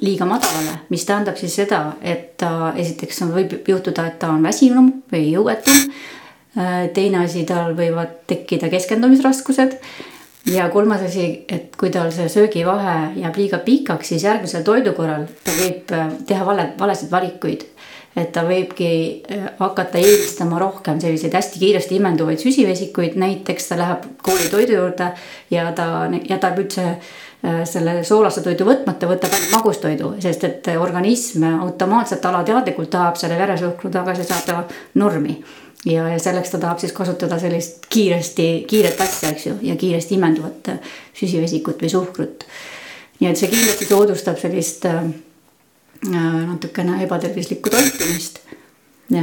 liiga 0.00 0.24
madalale, 0.26 0.78
mis 0.88 1.04
tähendab 1.06 1.36
siis 1.38 1.54
seda, 1.54 1.92
et 2.02 2.32
ta 2.40 2.72
esiteks 2.74 3.20
on, 3.22 3.34
võib 3.36 3.68
juhtuda, 3.68 4.06
et 4.08 4.16
ta 4.18 4.30
on 4.32 4.42
väsinum 4.42 4.88
või 5.12 5.28
jõuetum. 5.28 5.92
Teine 6.96 7.24
asi, 7.24 7.44
tal 7.48 7.74
võivad 7.76 8.22
tekkida 8.26 8.70
keskendumisraskused. 8.72 9.78
Ja 10.46 10.68
kolmas 10.70 11.02
asi, 11.02 11.44
et 11.50 11.74
kui 11.76 11.90
tal 11.90 12.12
see 12.14 12.28
söögivahe 12.30 13.18
jääb 13.18 13.38
liiga 13.40 13.58
pikaks, 13.66 14.12
siis 14.12 14.24
järgmisel 14.24 14.62
toidu 14.64 14.92
korral 14.94 15.26
ta 15.44 15.54
võib 15.58 15.90
teha 16.28 16.46
vale, 16.46 16.68
valesid 16.78 17.10
valikuid. 17.10 17.66
Et 18.16 18.30
ta 18.32 18.46
võibki 18.46 18.88
hakata 19.58 19.98
eelistama 20.00 20.60
rohkem 20.62 21.02
selliseid 21.02 21.34
hästi 21.36 21.60
kiiresti 21.60 21.98
imenduvaid 21.98 22.40
süsivesikuid, 22.40 23.18
näiteks 23.20 23.68
ta 23.68 23.76
läheb 23.76 24.06
koolitoidu 24.24 24.78
juurde 24.78 25.10
ja 25.52 25.66
ta 25.76 26.06
jätab 26.30 26.62
üldse 26.62 26.86
Äh, 27.46 27.64
selle 27.68 28.00
soolase 28.04 28.40
toidu 28.42 28.64
võtmata, 28.64 29.06
võtab 29.06 29.34
ainult 29.36 29.52
magustoidu, 29.52 30.14
sest 30.24 30.46
et 30.48 30.68
organism 30.80 31.44
automaatselt 31.60 32.24
alateadlikult 32.26 32.88
tahab 32.90 33.20
selle 33.20 33.36
veresuhkru 33.38 33.90
tagasi 33.92 34.24
saada 34.24 34.62
normi. 34.96 35.36
Ja, 35.84 36.08
ja 36.08 36.18
selleks 36.18 36.50
ta 36.50 36.60
tahab 36.62 36.80
siis 36.82 36.92
kasutada 36.96 37.38
sellist 37.38 37.86
kiiresti, 37.92 38.48
kiiret 38.68 39.00
asja, 39.00 39.30
eks 39.34 39.46
ju, 39.46 39.54
ja 39.62 39.76
kiiresti 39.76 40.16
imenduvat 40.18 40.72
süsivesikut 41.16 41.82
või 41.82 41.92
suhkrut. 41.92 42.46
nii 43.20 43.30
et 43.30 43.38
see 43.40 43.48
kindlasti 43.52 43.88
soodustab 43.88 44.38
sellist 44.40 44.84
äh, 44.88 45.02
natukene 46.12 47.02
ebatervislikku 47.04 47.72
toitumist, 47.72 48.40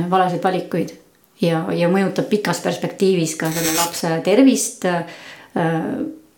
valesid 0.09 0.43
valikuid 0.43 0.95
ja, 1.41 1.65
ja 1.73 1.89
mõjutab 1.91 2.29
pikas 2.31 2.61
perspektiivis 2.63 3.35
ka 3.39 3.51
selle 3.51 3.75
lapse 3.77 4.11
tervist 4.25 4.85
äh, 4.89 5.03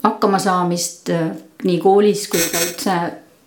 hakkamasaamist 0.03 1.13
äh, 1.13 1.29
nii 1.63 1.77
koolis 1.81 2.27
kui 2.31 2.41
ka 2.51 2.63
üldse 2.65 2.97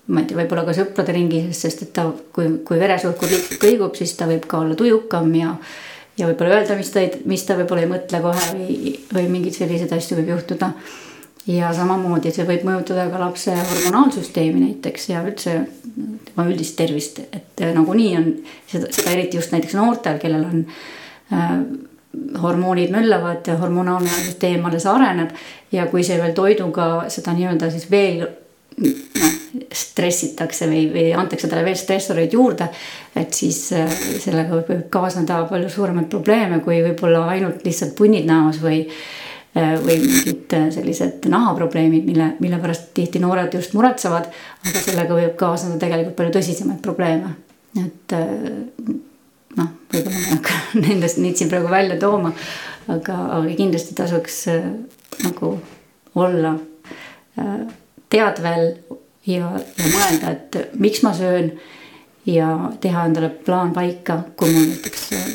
ma 0.09 0.23
ei 0.23 0.29
tea, 0.29 0.39
võib-olla 0.39 0.65
ka 0.65 0.75
sõprade 0.77 1.13
ringis, 1.13 1.53
sest 1.61 1.85
et 1.85 1.93
ta, 1.97 2.07
kui, 2.33 2.49
kui 2.65 2.81
veresuhkur 2.81 3.33
kõigub, 3.61 3.97
siis 3.99 4.15
ta 4.17 4.29
võib 4.31 4.47
ka 4.49 4.63
olla 4.63 4.77
tujukam 4.79 5.29
ja 5.37 5.53
ja 6.19 6.29
võib-olla 6.29 6.59
öelda, 6.59 6.77
mis 6.79 6.91
ta, 6.95 7.05
mis 7.31 7.45
ta 7.47 7.57
võib-olla 7.59 7.85
ei 7.85 7.91
mõtle 7.91 8.23
kohe 8.25 8.47
või, 8.55 8.95
või 9.15 9.29
mingeid 9.33 9.59
selliseid 9.59 9.93
asju 9.97 10.19
võib 10.21 10.33
juhtuda. 10.35 10.73
ja 11.49 11.73
samamoodi 11.73 12.33
see 12.35 12.45
võib 12.49 12.65
mõjutada 12.69 13.09
ka 13.09 13.21
lapse 13.23 13.55
hormonaalsüsteemi 13.57 14.61
näiteks 14.67 15.09
ja 15.09 15.23
üldse 15.25 15.61
tema 16.27 16.47
üldist 16.47 16.77
tervist, 16.77 17.21
et 17.33 17.63
nagunii 17.75 18.17
on 18.19 18.33
seda, 18.67 18.91
seda 18.93 19.15
eriti 19.15 19.39
just 19.39 19.55
näiteks 19.55 19.77
noortel, 19.79 20.19
kellel 20.23 20.45
on 20.45 20.65
äh, 21.33 21.55
hormoonid 22.43 22.93
möllavad 22.93 23.49
hormonaalne 23.61 24.11
süsteem 24.11 24.65
alles 24.65 24.87
areneb. 24.87 25.31
ja 25.73 25.87
kui 25.87 26.05
see 26.05 26.19
veel 26.21 26.35
toiduga 26.35 27.09
seda 27.13 27.35
nii-öelda 27.37 27.71
siis 27.71 27.91
veel 27.91 28.27
noh, 28.79 29.38
stressitakse 29.73 30.67
või, 30.69 30.83
või 30.93 31.07
antakse 31.17 31.49
talle 31.49 31.65
veel 31.67 31.79
stressoreid 31.79 32.33
juurde. 32.33 32.69
et 33.17 33.35
siis 33.35 33.73
äh, 33.77 33.89
sellega 34.21 34.61
võib 34.61 34.85
kaasneda 34.93 35.43
palju 35.51 35.71
suuremaid 35.73 36.09
probleeme, 36.11 36.61
kui 36.65 36.83
võib-olla 36.85 37.25
ainult 37.33 37.65
lihtsalt 37.67 37.95
punnid 37.99 38.29
näos 38.29 38.61
või 38.63 38.83
äh, 38.85 39.75
või 39.83 39.99
mingid 40.05 40.55
äh, 40.59 40.69
sellised 40.75 41.27
nahaprobleemid, 41.33 42.07
mille, 42.07 42.31
mille 42.41 42.61
pärast 42.63 42.93
tihti 42.95 43.23
noored 43.23 43.55
just 43.55 43.75
muretsevad. 43.79 44.29
aga 44.69 44.85
sellega 44.85 45.19
võib 45.21 45.37
kaasneda 45.41 45.81
tegelikult 45.81 46.17
palju 46.19 46.37
tõsisemaid 46.39 46.83
probleeme. 46.85 47.35
et 47.79 48.17
noh, 49.57 49.73
võib-olla 49.93 50.15
ma 50.15 50.25
ei 50.25 50.33
hakka 50.37 50.61
nendest 50.87 51.21
neid 51.23 51.41
siin 51.41 51.51
praegu 51.51 51.73
välja 51.73 51.99
tooma, 52.01 52.33
aga, 52.89 53.19
aga 53.41 53.57
kindlasti 53.57 53.97
tasuks 53.97 54.45
nagu 55.25 55.57
olla 56.19 56.57
teadvel 58.09 58.73
ja, 59.29 59.51
ja 59.79 59.91
mõelda, 59.93 60.35
et 60.35 60.79
miks 60.81 61.03
ma 61.05 61.13
söön 61.17 61.53
ja 62.29 62.51
teha 62.81 63.07
endale 63.09 63.31
plaan 63.31 63.73
paika, 63.77 64.23
kui 64.37 64.53
mul 64.55 64.69
näiteks 64.73 65.07
äh, 65.17 65.31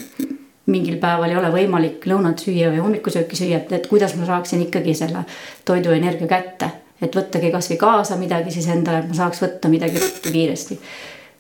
mingil 0.73 0.99
päeval 1.01 1.31
ei 1.31 1.39
ole 1.39 1.51
võimalik 1.53 2.05
lõunat 2.09 2.43
süüa 2.45 2.71
või 2.73 2.83
hommikusööki 2.83 3.37
süüa, 3.39 3.61
et, 3.61 3.73
et 3.79 3.89
kuidas 3.91 4.15
ma 4.19 4.27
saaksin 4.29 4.63
ikkagi 4.67 4.95
selle 4.97 5.25
toiduenergia 5.65 6.29
kätte. 6.29 6.71
et 7.03 7.15
võttagi 7.15 7.49
kasvõi 7.51 7.77
kaasa 7.77 8.15
midagi 8.15 8.51
siis 8.51 8.69
endale, 8.71 9.01
et 9.03 9.09
ma 9.09 9.17
saaks 9.17 9.41
võtta 9.43 9.69
midagi 9.69 9.99
ruttu 9.99 10.31
kiiresti 10.31 10.79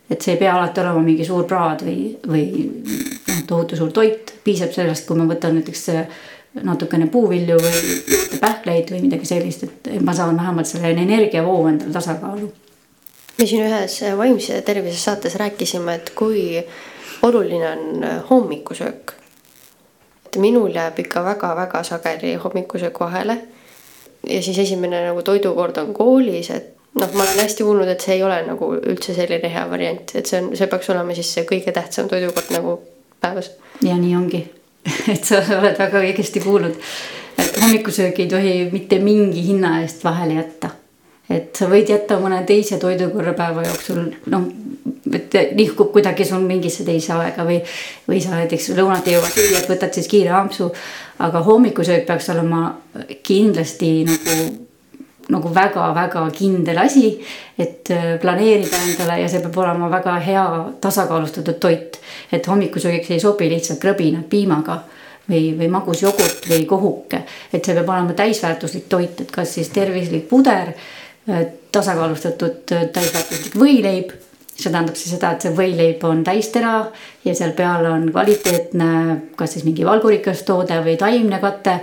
et 0.09 0.21
see 0.21 0.35
ei 0.35 0.39
pea 0.41 0.55
alati 0.55 0.81
olema 0.81 1.01
mingi 1.03 1.25
suur 1.25 1.45
praad 1.47 1.83
või, 1.85 2.11
või 2.27 2.43
noh, 2.67 3.39
tohutu 3.47 3.79
suur 3.79 3.93
toit, 3.95 4.33
piisab 4.43 4.73
sellest, 4.75 5.07
kui 5.07 5.17
ma 5.19 5.27
võtan 5.29 5.55
näiteks 5.57 5.85
natukene 6.61 7.07
puuvilju 7.07 7.57
või 7.61 8.39
pähkleid 8.41 8.91
või 8.93 9.01
midagi 9.07 9.25
sellist, 9.25 9.63
et 9.63 9.89
ma 10.05 10.13
saan 10.13 10.37
vähemalt 10.37 10.69
selle 10.69 10.91
energiavoo 10.91 11.67
endale 11.67 11.93
tasakaalu. 11.93 12.51
me 13.37 13.45
siin 13.45 13.65
ühes 13.65 13.97
vaimse 14.17 14.61
tervise 14.61 14.99
saates 14.99 15.35
rääkisime, 15.35 15.95
et 15.95 16.13
kui 16.15 16.63
oluline 17.21 17.69
on 17.69 18.05
hommikusöök. 18.29 19.13
et 20.25 20.37
minul 20.37 20.69
jääb 20.75 20.99
ikka 20.99 21.23
väga-väga 21.25 21.83
sageli 21.83 22.35
hommikusöök 22.35 22.99
vahele. 22.99 23.37
ja 24.29 24.41
siis 24.41 24.59
esimene 24.59 25.05
nagu 25.07 25.21
toidukord 25.21 25.77
on 25.77 25.93
koolis, 25.93 26.49
et 26.49 26.73
noh, 26.93 27.13
ma 27.13 27.23
olen 27.23 27.39
hästi 27.39 27.63
kuulnud, 27.63 27.87
et 27.87 28.01
see 28.01 28.15
ei 28.15 28.23
ole 28.23 28.41
nagu 28.45 28.75
üldse 28.75 29.13
selline 29.13 29.49
hea 29.49 29.69
variant, 29.69 30.15
et 30.15 30.25
see 30.25 30.41
on, 30.41 30.55
see 30.57 30.67
peaks 30.67 30.89
olema 30.89 31.13
siis 31.13 31.33
see 31.33 31.49
kõige 31.49 31.71
tähtsam 31.71 32.07
toidukord 32.07 32.53
nagu 32.53 32.81
päevas. 33.21 33.51
ja 33.81 33.97
nii 33.97 34.15
ongi 34.15 34.49
et 35.13 35.25
sa 35.25 35.41
oled 35.57 35.77
väga 35.79 36.01
õigesti 36.03 36.41
kuulnud, 36.43 36.77
et 37.37 37.59
hommikusööki 37.61 38.25
ei 38.25 38.31
tohi 38.31 38.55
mitte 38.71 38.99
mingi 39.03 39.45
hinna 39.47 39.79
eest 39.81 40.03
vahele 40.03 40.39
jätta. 40.39 40.69
et 41.29 41.55
sa 41.55 41.69
võid 41.71 41.89
jätta 41.89 42.19
mõne 42.19 42.41
teise 42.45 42.77
toidukorra 42.77 43.33
päeva 43.33 43.63
jooksul, 43.65 44.01
noh, 44.29 44.43
et 45.13 45.37
nihkub 45.55 45.93
kuidagi 45.93 46.25
sul 46.27 46.43
mingisse 46.45 46.83
teise 46.85 47.13
aega 47.15 47.45
või, 47.47 47.61
või 48.07 48.19
sa 48.21 48.35
näiteks 48.35 48.73
lõunat 48.77 49.07
ei 49.07 49.15
jõua 49.15 49.31
süüa, 49.31 49.61
et 49.61 49.71
võtad 49.71 49.95
siis 49.95 50.11
kiire 50.11 50.35
ampsu. 50.35 50.71
aga 51.19 51.39
hommikusöök 51.45 52.05
peaks 52.05 52.29
olema 52.29 52.77
kindlasti 53.23 53.95
nagu 54.09 54.37
nagu 55.29 55.51
väga-väga 55.55 56.25
kindel 56.35 56.77
asi. 56.77 57.19
et 57.57 57.89
äh, 57.91 58.19
planeerida 58.19 58.77
endale 58.87 59.19
ja 59.21 59.29
see 59.29 59.41
peab 59.43 59.57
olema 59.57 59.89
väga 59.91 60.17
hea 60.19 60.45
tasakaalustatud 60.81 61.59
toit. 61.59 61.99
et 62.31 62.47
hommikusöögiks 62.47 63.11
ei 63.11 63.19
sobi 63.19 63.49
lihtsalt 63.49 63.79
krõbinad 63.79 64.27
piimaga 64.29 64.81
või, 65.29 65.53
või 65.57 65.69
magus 65.69 66.01
jogurt 66.01 66.49
või 66.49 66.65
kohuke. 66.65 67.23
et 67.53 67.63
see 67.63 67.75
peab 67.75 67.89
olema 67.89 68.13
täisväärtuslik 68.13 68.89
toit, 68.89 69.21
et 69.21 69.31
kas 69.31 69.53
siis 69.53 69.69
tervislik 69.69 70.27
puder, 70.29 70.73
äh, 71.29 71.45
tasakaalustatud 71.71 72.75
äh, 72.75 72.87
täisväärtuslik 72.93 73.55
võileib 73.55 74.13
see 74.53 74.69
tähendab 74.69 74.97
siis 74.97 75.15
seda, 75.15 75.33
et 75.33 75.45
see 75.45 75.53
võileib 75.55 76.03
on 76.05 76.23
täistera 76.25 76.73
ja 77.25 77.35
seal 77.35 77.55
peal 77.57 77.87
on 77.89 78.09
kvaliteetne, 78.11 78.89
kas 79.39 79.55
siis 79.55 79.65
mingi 79.65 79.85
valgurikas 79.85 80.43
toode 80.45 80.77
või 80.85 80.97
taimne 80.99 81.39
kate 81.41 81.79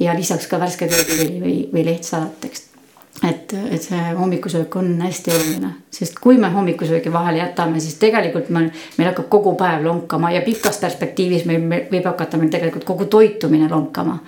ja 0.00 0.14
lisaks 0.16 0.48
ka 0.48 0.60
värske 0.60 0.88
köögivili 0.88 1.40
või, 1.42 1.58
või 1.72 1.84
lehtsalat, 1.90 2.48
eks 2.48 2.73
et, 3.22 3.52
et 3.70 3.82
see 3.82 4.14
hommikusöök 4.18 4.76
on 4.76 5.00
hästi 5.02 5.30
oluline, 5.30 5.70
sest 5.90 6.18
kui 6.20 6.38
me 6.38 6.50
hommikusöögi 6.50 7.12
vahele 7.12 7.38
jätame, 7.38 7.80
siis 7.80 7.94
tegelikult 8.00 8.50
meil, 8.54 8.70
meil 8.98 9.10
hakkab 9.10 9.28
kogu 9.30 9.54
päev 9.58 9.84
lonkama 9.86 10.32
ja 10.34 10.42
pikas 10.46 10.80
perspektiivis 10.82 11.46
meil, 11.48 11.62
meil 11.62 11.86
võib 11.92 12.08
hakata 12.10 12.40
meil 12.40 12.50
tegelikult 12.52 12.84
kogu 12.88 13.06
toitumine 13.10 13.70
lonkama. 13.70 14.18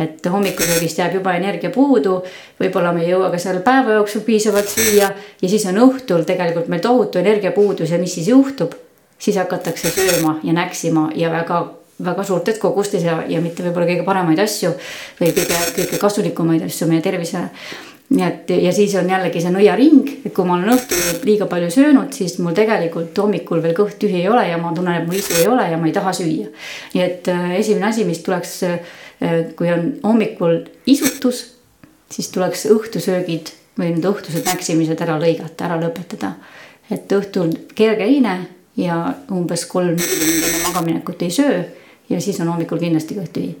et 0.00 0.26
hommikusöögist 0.32 0.98
jääb 0.98 1.14
juba 1.18 1.34
energia 1.36 1.70
puudu, 1.70 2.22
võib-olla 2.60 2.92
me 2.96 3.02
ei 3.04 3.10
jõua 3.10 3.28
ka 3.30 3.38
seal 3.38 3.58
päeva 3.60 3.98
jooksul 3.98 4.22
piisavalt 4.24 4.68
süüa 4.68 5.10
ja 5.42 5.48
siis 5.48 5.66
on 5.66 5.76
õhtul 5.82 6.24
tegelikult 6.24 6.68
meil 6.68 6.80
tohutu 6.80 7.18
energiapuudus 7.18 7.90
ja 7.90 7.98
mis 7.98 8.14
siis 8.14 8.28
juhtub? 8.28 8.72
siis 9.20 9.36
hakatakse 9.36 9.90
sööma 9.92 10.38
ja 10.42 10.52
näksima 10.56 11.10
ja 11.14 11.28
väga 11.30 11.58
väga 12.04 12.24
suurtes 12.24 12.58
kogustes 12.58 13.02
ja, 13.04 13.18
ja 13.28 13.40
mitte 13.44 13.62
võib-olla 13.62 13.86
kõige 13.90 14.04
paremaid 14.06 14.38
asju 14.40 14.70
või 15.20 15.34
kõige, 15.36 15.58
kõige 15.76 15.98
kasulikumaid 16.00 16.64
asju 16.64 16.88
meie 16.88 17.02
tervisele 17.04 17.50
nii 18.10 18.24
et 18.26 18.50
ja 18.50 18.72
siis 18.74 18.94
on 18.98 19.06
jällegi 19.10 19.42
see 19.42 19.52
nõiaring, 19.54 20.08
et 20.26 20.32
kui 20.34 20.46
ma 20.46 20.56
olen 20.56 20.72
õhtul 20.74 21.20
liiga 21.26 21.46
palju 21.50 21.70
söönud, 21.70 22.10
siis 22.14 22.38
mul 22.42 22.56
tegelikult 22.56 23.18
hommikul 23.22 23.62
veel 23.62 23.76
kõht 23.76 24.00
tühi 24.02 24.24
ei 24.24 24.28
ole 24.28 24.48
ja 24.48 24.58
ma 24.58 24.72
tunnen, 24.74 24.98
et 24.98 25.06
mu 25.06 25.14
isu 25.14 25.36
ei 25.38 25.46
ole 25.46 25.68
ja 25.70 25.78
ma 25.78 25.86
ei 25.86 25.94
taha 25.94 26.12
süüa. 26.18 26.50
nii 26.94 27.04
et 27.04 27.30
äh, 27.30 27.52
esimene 27.60 27.86
asi, 27.86 28.04
mis 28.08 28.22
tuleks, 28.26 28.56
äh, 28.66 28.80
kui 29.56 29.70
on 29.70 29.92
hommikul 30.02 30.58
isutus, 30.90 31.44
siis 32.10 32.32
tuleks 32.34 32.66
õhtusöögid 32.74 33.54
või 33.78 33.92
need 33.94 34.06
õhtused 34.10 34.42
näksimised 34.48 35.00
ära 35.06 35.18
lõigata, 35.22 35.68
ära 35.68 35.78
lõpetada. 35.78 36.34
et 36.90 37.12
õhtul 37.14 37.54
kerge 37.78 38.08
heine 38.10 38.38
ja 38.76 39.14
umbes 39.30 39.66
kolm 39.70 39.94
tundi 39.94 40.32
enne 40.34 40.64
magamaminekut 40.66 41.22
ei 41.22 41.30
söö 41.30 41.62
ja 42.10 42.20
siis 42.20 42.40
on 42.40 42.50
hommikul 42.50 42.82
kindlasti 42.82 43.14
kõht 43.14 43.32
tühi. 43.38 43.54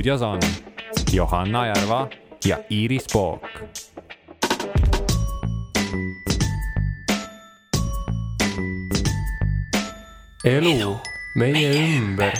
stuudios 0.07 0.21
on 0.21 0.39
Johanna 1.11 1.65
Järva 1.67 2.07
ja 2.45 2.57
Iiris 2.71 3.05
Pook. 3.13 3.41
elu 10.43 10.97
meie 11.35 11.71
ümber 11.75 12.37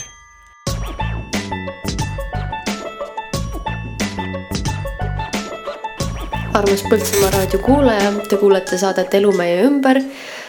armas 6.53 6.84
Põltsamaa 6.84 7.32
raadio 7.32 7.60
kuulaja, 7.60 8.13
te 8.30 8.38
kuulete 8.38 8.77
saadet 8.77 9.13
Elu 9.13 9.32
meie 9.32 9.62
ümber. 9.63 10.01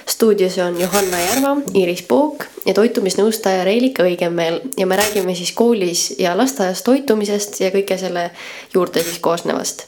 stuudios 0.07 0.59
on 0.59 0.81
Johanna 0.81 1.19
Järva, 1.19 1.57
Iiris 1.75 2.03
Pook 2.03 2.38
ja 2.69 2.75
toitumisnõustaja 2.77 3.65
Reelika 3.65 4.05
Õigemeel 4.05 4.61
ja 4.77 4.87
me 4.87 4.99
räägime 5.01 5.35
siis 5.37 5.55
koolis 5.57 6.11
ja 6.21 6.35
lasteaias 6.37 6.83
toitumisest 6.87 7.63
ja 7.63 7.73
kõige 7.75 7.97
selle 8.01 8.31
juurde 8.75 9.03
siis 9.03 9.19
koosnevast. 9.25 9.87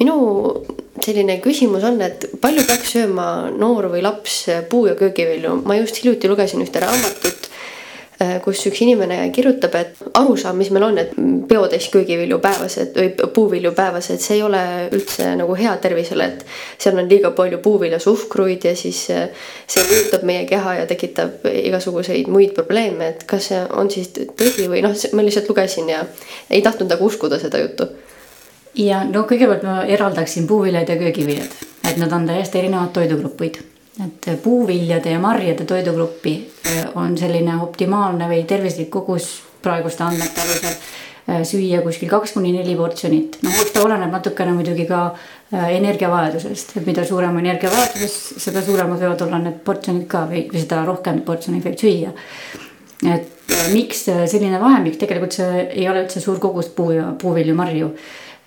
minu 0.00 0.16
selline 1.04 1.38
küsimus 1.44 1.84
on, 1.84 2.00
et 2.02 2.26
palju 2.40 2.64
peaks 2.66 2.94
sööma 2.96 3.50
noor 3.52 3.90
või 3.92 4.02
laps 4.02 4.46
puu- 4.68 4.86
ja 4.88 4.94
köögivilju, 4.94 5.62
ma 5.64 5.76
just 5.76 6.02
hiljuti 6.02 6.28
lugesin 6.28 6.62
ühte 6.64 6.80
raamatut 6.80 7.49
kus 8.44 8.60
üks 8.68 8.82
inimene 8.84 9.16
kirjutab, 9.32 9.74
et 9.78 10.00
arusaam, 10.18 10.58
mis 10.60 10.68
meil 10.74 10.84
on, 10.84 10.98
et 11.00 11.14
peotäis 11.48 11.86
köögivilju 11.92 12.36
päevas, 12.42 12.76
et 12.82 12.98
või 12.98 13.30
puuvilju 13.34 13.72
päevas, 13.76 14.10
et 14.12 14.20
see 14.20 14.36
ei 14.36 14.42
ole 14.44 14.60
üldse 14.92 15.30
nagu 15.40 15.56
hea 15.56 15.72
tervisele, 15.80 16.26
et 16.28 16.44
seal 16.82 17.00
on 17.00 17.08
liiga 17.08 17.30
palju 17.36 17.62
puuviljasuhkruid 17.64 18.66
ja 18.68 18.74
siis 18.76 19.06
äh, 19.14 19.48
see 19.70 19.86
mõjutab 19.88 20.28
meie 20.28 20.44
keha 20.50 20.76
ja 20.82 20.84
tekitab 20.90 21.48
igasuguseid 21.48 22.28
muid 22.28 22.52
probleeme, 22.56 23.14
et 23.14 23.24
kas 23.30 23.48
see 23.52 23.64
on 23.72 23.88
siis 23.92 24.12
tõsi 24.12 24.68
või 24.68 24.84
noh, 24.84 24.94
ma 25.16 25.24
lihtsalt 25.24 25.48
lugesin 25.48 25.88
ja 25.88 26.04
ei 26.50 26.60
tahtnud 26.66 26.92
nagu 26.92 27.08
uskuda 27.08 27.40
seda 27.40 27.64
juttu. 27.64 27.88
ja 28.74 29.00
no 29.08 29.24
kõigepealt 29.24 29.64
ma 29.64 29.80
eraldaksin 29.88 30.46
puuviljad 30.46 30.88
ja 30.92 31.00
köögiviljad, 31.00 31.60
et 31.88 31.96
nad 31.96 32.12
on 32.12 32.28
täiesti 32.28 32.60
erinevad 32.60 32.92
toidugrupid 32.92 33.69
et 34.04 34.42
puuviljade 34.42 35.10
ja 35.10 35.18
marjade 35.18 35.64
toidugruppi 35.64 36.50
äh, 36.66 36.88
on 36.94 37.18
selline 37.18 37.56
optimaalne 37.62 38.28
või 38.30 38.44
tervislik 38.48 38.90
kogus 38.90 39.28
praeguste 39.62 40.04
andmete 40.06 40.40
alusel 40.44 40.70
äh, 40.70 41.42
süüa 41.48 41.82
kuskil 41.84 42.08
kaks 42.08 42.32
kuni 42.36 42.52
neli 42.54 42.76
portsjonit. 42.78 43.40
noh, 43.44 43.58
eks 43.62 43.74
ta 43.74 43.84
oleneb 43.84 44.12
natukene 44.14 44.54
muidugi 44.56 44.86
ka 44.88 45.02
äh, 45.10 45.68
energiavajadusest, 45.76 46.76
et 46.80 46.88
mida 46.88 47.04
suurem 47.04 47.36
energiavajadus, 47.42 48.16
seda 48.46 48.64
suuremad 48.64 49.02
võivad 49.02 49.26
olla 49.26 49.42
need 49.44 49.60
portsjonid 49.66 50.08
ka 50.10 50.24
või, 50.30 50.46
või 50.52 50.64
seda 50.64 50.82
rohkem 50.88 51.22
portsjoneid 51.26 51.68
võib 51.68 51.78
süüa. 51.84 52.14
et 53.10 53.54
miks 53.74 54.04
selline 54.06 54.60
vahemik, 54.60 54.96
tegelikult 55.00 55.36
see 55.36 55.64
ei 55.68 55.88
ole 55.88 56.04
üldse 56.04 56.20
suur 56.22 56.38
kogus 56.40 56.68
puu 56.72 56.92
ja 56.96 57.10
puuvilju, 57.20 57.54
marju. 57.56 57.94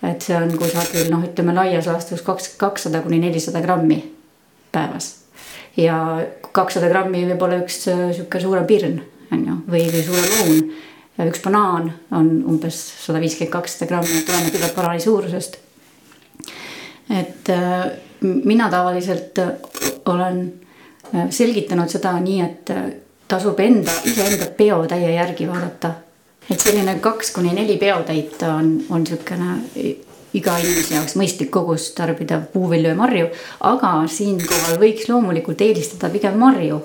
et 0.02 0.22
see 0.22 0.36
on 0.36 0.50
kusagil 0.58 1.10
noh, 1.12 1.26
ütleme 1.26 1.54
laias 1.54 1.86
laastus 1.86 2.22
kaks, 2.26 2.56
kakssada 2.58 3.04
kuni 3.06 3.22
nelisada 3.22 3.62
grammi 3.62 4.00
päevas 4.72 5.23
ja 5.76 5.98
kakssada 6.54 6.88
grammi 6.90 7.24
võib 7.28 7.42
olla 7.46 7.60
üks 7.62 7.84
äh, 7.90 8.08
sihuke 8.14 8.40
suurem 8.42 8.66
pirn, 8.68 8.98
on 9.32 9.44
ju, 9.48 9.60
või, 9.70 9.84
või 9.90 10.02
suurem 10.06 10.34
õun. 10.40 10.64
üks 11.28 11.42
banaan 11.44 11.92
on 12.14 12.30
umbes 12.50 12.78
sada 13.04 13.20
viiskümmend, 13.22 13.52
kakssada 13.52 13.90
grammi, 13.90 14.22
tuleneb 14.26 14.58
üle 14.58 14.70
banaani 14.76 15.02
suurusest. 15.02 15.58
et 17.10 17.50
äh, 17.54 17.80
mina 18.20 18.70
tavaliselt 18.70 19.38
äh, 19.38 19.56
olen 20.06 20.44
selgitanud 21.30 21.90
seda 21.92 22.14
nii, 22.18 22.40
et 22.42 22.70
tasub 23.28 23.60
enda, 23.62 23.92
iseenda 24.08 24.48
peotäie 24.56 25.12
järgi 25.14 25.46
vaadata. 25.48 25.92
et 26.50 26.60
selline 26.60 26.98
kaks 27.00 27.30
kuni 27.32 27.54
neli 27.54 27.76
peotäit 27.78 28.42
on, 28.42 28.74
on 28.90 29.04
niisugune 29.04 29.60
iga 30.34 30.56
inimese 30.62 30.96
jaoks 30.96 31.16
mõistlik 31.20 31.50
kogus 31.54 31.90
tarbida 31.96 32.40
puuvilju 32.52 32.90
ja 32.92 32.98
marju. 32.98 33.28
aga 33.60 33.94
siinkohal 34.10 34.78
võiks 34.82 35.08
loomulikult 35.08 35.60
eelistada 35.60 36.10
pigem 36.12 36.38
marju, 36.38 36.80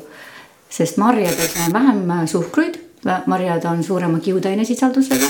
sest 0.69 0.97
marjades 1.01 1.55
on 1.65 1.73
vähem 1.73 2.27
suhkruid, 2.27 2.79
marjad 3.25 3.65
on 3.65 3.83
suurema 3.83 4.19
kiudainesisaldusega 4.19 5.29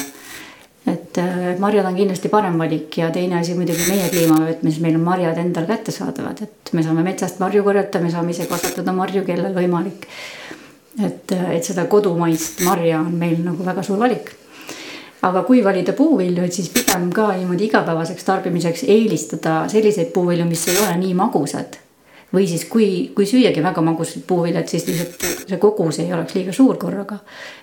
et 0.87 1.17
äh, 1.17 1.59
marjad 1.59 1.85
on 1.85 1.95
kindlasti 1.95 2.29
parem 2.31 2.57
valik 2.59 2.97
ja 2.97 3.09
teine 3.13 3.39
asi 3.39 3.55
muidugi 3.57 3.85
meie 3.89 4.09
kliimavöötmes, 4.09 4.79
meil 4.83 4.97
on 4.97 5.05
marjad 5.05 5.37
endal 5.41 5.67
kättesaadavad, 5.69 6.41
et 6.45 6.73
me 6.73 6.83
saame 6.85 7.03
metsast 7.05 7.41
marju 7.43 7.63
korjata, 7.65 8.01
me 8.01 8.11
saame 8.13 8.33
ise 8.33 8.47
kasvatada 8.49 8.95
marju, 8.95 9.25
kellel 9.27 9.55
võimalik. 9.55 10.07
et, 10.99 11.31
äh, 11.31 11.51
et 11.55 11.63
seda 11.63 11.85
kodumaist 11.85 12.63
marja 12.65 12.99
on 12.99 13.13
meil 13.15 13.39
nagu 13.43 13.63
väga 13.63 13.83
suur 13.83 13.99
valik 13.99 14.33
aga 15.21 15.43
kui 15.43 15.63
valida 15.63 15.93
puuvilju, 15.93 16.43
et 16.45 16.55
siis 16.55 16.69
pigem 16.73 17.09
ka 17.15 17.29
niimoodi 17.33 17.67
igapäevaseks 17.67 18.23
tarbimiseks 18.27 18.85
eelistada 18.87 19.61
selliseid 19.71 20.13
puuvilju, 20.15 20.45
mis 20.47 20.67
ei 20.71 20.77
ole 20.79 20.97
nii 21.03 21.13
magusad. 21.13 21.79
või 22.33 22.45
siis, 22.45 22.65
kui, 22.69 23.11
kui 23.17 23.25
süüagi 23.25 23.63
väga 23.65 23.81
magusat 23.81 24.21
puuviljat, 24.27 24.67
siis 24.69 24.83
lihtsalt 24.85 25.47
see 25.49 25.57
kogus 25.57 25.97
ei 25.99 26.11
oleks 26.13 26.35
liiga 26.37 26.53
suur 26.53 26.77
korraga. 26.77 27.17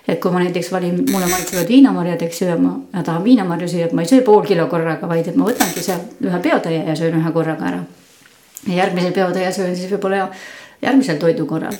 et 0.07 0.19
kui 0.19 0.31
ma 0.31 0.43
näiteks 0.43 0.71
valin, 0.71 1.05
mulle 1.11 1.29
maitsevad 1.31 1.67
viinamarjad, 1.67 2.21
eks 2.21 2.41
ju, 2.41 2.47
ja 2.47 2.57
ma 2.57 3.03
tahan 3.03 3.23
viinamarju 3.23 3.67
süüa, 3.67 3.85
et 3.85 3.93
ma 3.93 4.03
ei 4.03 4.11
söö 4.11 4.21
pool 4.21 4.43
kilo 4.45 4.67
korraga, 4.67 5.07
vaid 5.07 5.27
et 5.27 5.35
ma 5.35 5.47
võtangi 5.47 5.81
sealt 5.81 6.21
ühe 6.21 6.39
peotäie 6.39 6.83
ja 6.83 6.95
söön 6.95 7.15
ühe 7.21 7.31
korraga 7.31 7.71
ära. 7.71 7.83
ja 8.67 8.73
järgmise 8.83 9.11
peotäie 9.11 9.51
söön 9.51 9.75
siis 9.75 9.91
võib-olla 9.91 10.27
järgmisel 10.81 11.17
toidukorral. 11.17 11.77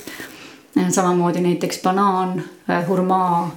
samamoodi 0.89 1.41
näiteks 1.41 1.81
banaan, 1.83 2.43
hurmaa 2.87 3.51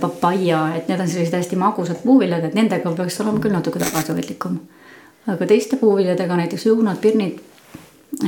papaia, 0.00 0.60
et 0.76 0.88
need 0.88 1.00
on 1.00 1.08
sellised 1.08 1.36
hästi 1.36 1.56
magusad 1.60 2.02
puuviljad, 2.04 2.44
et 2.44 2.54
nendega 2.56 2.92
peaks 2.96 3.20
olema 3.24 3.42
küll 3.42 3.54
natuke 3.54 3.82
tagasihoidlikum. 3.82 4.58
aga 5.32 5.46
teiste 5.48 5.76
puuviljadega, 5.80 6.36
näiteks 6.36 6.66
õunad, 6.68 7.00
pirnid, 7.00 7.38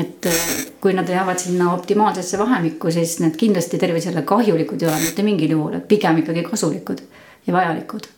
et 0.01 0.27
äh, 0.27 0.47
kui 0.81 0.95
nad 0.97 1.09
jäävad 1.09 1.39
sinna 1.39 1.73
optimaalsesse 1.75 2.39
vahemikku, 2.39 2.91
siis 2.91 3.19
need 3.21 3.37
kindlasti 3.37 3.79
tervisele 3.79 4.23
kahjulikud 4.23 4.83
ei 4.83 4.89
ole 4.89 5.03
mitte 5.03 5.23
mingil 5.27 5.57
juhul, 5.57 5.77
et 5.77 5.89
pigem 5.89 6.23
ikkagi 6.23 6.47
kasulikud 6.47 7.03
ja 7.47 7.53
vajalikud. 7.53 8.09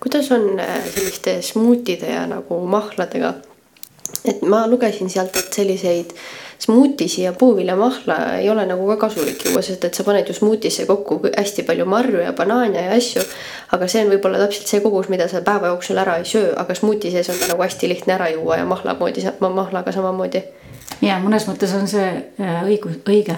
kuidas 0.00 0.32
on 0.32 0.60
äh, 0.60 0.80
selliste 0.94 1.42
smuutide 1.42 2.10
ja 2.14 2.26
nagu 2.26 2.66
mahladega? 2.66 3.34
et 4.24 4.42
ma 4.42 4.66
lugesin 4.66 5.10
sealt, 5.10 5.36
et 5.36 5.52
selliseid 5.52 6.12
äh, 6.12 6.45
smuutisi 6.58 7.22
ja 7.22 7.32
puuviljamahla 7.32 8.16
ei 8.38 8.50
ole 8.50 8.66
nagu 8.66 8.86
ka 8.86 8.96
kasulik 8.96 9.44
juua, 9.44 9.62
sest 9.62 9.84
et 9.84 9.94
sa 9.94 10.04
paned 10.04 10.28
ju 10.28 10.34
smuutisse 10.34 10.86
kokku 10.86 11.20
hästi 11.36 11.62
palju 11.62 11.86
marju 11.86 12.22
ja 12.24 12.32
banaane 12.32 12.84
ja 12.84 12.94
asju. 12.96 13.22
aga 13.72 13.88
see 13.88 14.04
on 14.04 14.12
võib-olla 14.14 14.40
täpselt 14.40 14.70
see 14.70 14.80
kogus, 14.80 15.08
mida 15.12 15.28
sa 15.28 15.42
päeva 15.44 15.72
jooksul 15.72 15.98
ära 16.00 16.16
ei 16.20 16.24
söö, 16.24 16.54
aga 16.56 16.74
smuuti 16.74 17.10
sees 17.10 17.28
on 17.30 17.38
ta 17.40 17.50
nagu 17.50 17.62
hästi 17.62 17.88
lihtne 17.88 18.14
ära 18.14 18.30
juua 18.30 18.60
ja 18.62 18.64
mahla 18.64 18.96
moodi, 18.98 19.26
mahlaga 19.40 19.92
samamoodi. 19.92 20.42
ja 21.02 21.20
mõnes 21.22 21.48
mõttes 21.50 21.74
on 21.76 21.88
see 21.88 22.08
äh, 22.40 22.62
õigus, 22.64 22.98
õige. 23.04 23.36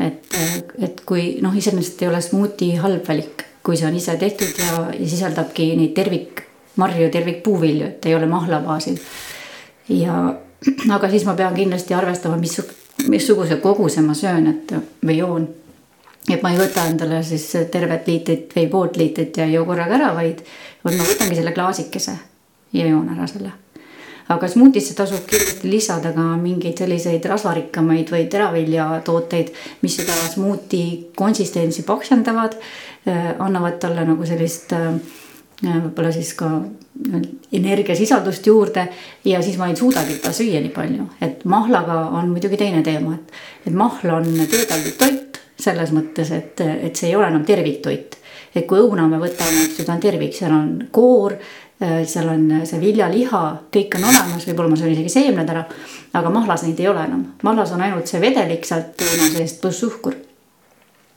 et, 0.00 0.34
äh, 0.34 0.58
et 0.88 1.04
kui 1.04 1.38
noh, 1.42 1.56
iseenesest 1.56 2.02
ei 2.02 2.08
ole 2.08 2.22
smuuti 2.24 2.74
halb 2.76 3.08
valik, 3.08 3.44
kui 3.62 3.76
see 3.76 3.88
on 3.90 3.96
ise 3.96 4.16
tehtud 4.16 4.64
ja, 4.64 4.84
ja 4.96 5.08
sisaldabki 5.08 5.74
neid 5.76 5.94
tervikmarju, 5.98 7.10
tervikpuuvilju, 7.12 7.86
et 7.92 8.06
ei 8.06 8.14
ole 8.14 8.26
mahla 8.30 8.62
baasil. 8.64 8.96
ja 9.88 10.22
aga 10.90 11.10
siis 11.10 11.24
ma 11.26 11.34
pean 11.38 11.54
kindlasti 11.54 11.94
arvestama, 11.94 12.36
mis, 12.40 12.58
missuguse 13.08 13.60
koguse 13.62 14.02
ma 14.04 14.14
söön, 14.14 14.46
et 14.50 14.74
või 15.04 15.18
joon. 15.18 15.48
et 16.28 16.42
ma 16.42 16.50
ei 16.52 16.58
võta 16.58 16.84
endale 16.90 17.22
siis 17.24 17.46
tervet 17.72 18.08
liitrit 18.08 18.52
või 18.56 18.66
poolt 18.68 18.96
liitrit 18.96 19.36
ja 19.36 19.46
ei 19.46 19.54
joo 19.54 19.64
korraga 19.64 19.94
ära, 19.96 20.10
vaid, 20.14 20.42
vaid 20.84 20.98
ma 20.98 21.06
võtangi 21.06 21.38
selle 21.38 21.54
klaasikese 21.56 22.18
ja 22.72 22.86
joon 22.86 23.08
ära 23.14 23.26
selle. 23.26 23.52
aga 24.28 24.48
smuutisse 24.48 24.94
tasub 24.94 25.24
kindlasti 25.26 25.70
lisada 25.70 26.12
ka 26.12 26.24
mingeid 26.36 26.78
selliseid 26.78 27.24
rasvarikkamaid 27.24 28.10
või 28.12 28.26
teraviljatooteid, 28.28 29.54
mis 29.82 29.96
seda 29.96 30.18
smuuti 30.34 30.82
konsistentsi 31.16 31.82
paksendavad, 31.82 32.58
äh, 33.08 33.32
annavad 33.38 33.78
talle 33.80 34.04
nagu 34.04 34.26
sellist 34.26 34.74
äh, 34.76 34.92
võib-olla 35.62 36.12
siis 36.14 36.32
ka 36.38 36.50
energiasisaldust 37.52 38.46
juurde 38.46 38.88
ja 39.26 39.42
siis 39.42 39.58
ma 39.58 39.68
ei 39.68 39.76
suudagi 39.76 40.18
seda 40.18 40.32
süüa 40.34 40.60
nii 40.62 40.74
palju, 40.74 41.08
et 41.24 41.44
mahlaga 41.48 41.98
on 42.18 42.30
muidugi 42.32 42.58
teine 42.60 42.82
teema, 42.86 43.16
et, 43.16 43.32
et 43.66 43.74
mahl 43.74 44.14
on 44.14 44.28
töödeldud 44.38 44.98
toit 44.98 45.40
selles 45.58 45.90
mõttes, 45.94 46.30
et, 46.34 46.60
et 46.62 46.94
see 46.96 47.10
ei 47.10 47.16
ole 47.18 47.26
enam 47.30 47.44
terviktoit. 47.46 48.18
et 48.54 48.66
kui 48.66 48.78
õuna 48.80 49.06
me 49.10 49.18
võtame, 49.20 49.66
siis 49.74 49.86
ta 49.86 49.94
on 49.94 50.02
tervik, 50.02 50.34
seal 50.34 50.54
on 50.54 50.70
koor, 50.90 51.34
seal 51.78 52.30
on 52.30 52.46
see 52.66 52.80
viljaliha, 52.82 53.42
kõik 53.74 53.98
on 53.98 54.08
olemas, 54.08 54.46
võib-olla 54.48 54.72
ma 54.72 54.78
söön 54.78 54.94
isegi 54.94 55.12
seemned 55.12 55.50
ära, 55.50 55.66
aga 56.18 56.32
mahlas 56.34 56.64
neid 56.66 56.80
ei 56.80 56.88
ole 56.90 57.04
enam, 57.06 57.26
mahlas 57.46 57.74
on 57.74 57.84
ainult 57.86 58.10
see 58.10 58.22
vedelik 58.22 58.66
sealt 58.66 59.02
õuna 59.04 59.30
seest 59.34 59.60
pluss 59.62 59.82
suhkur 59.84 60.27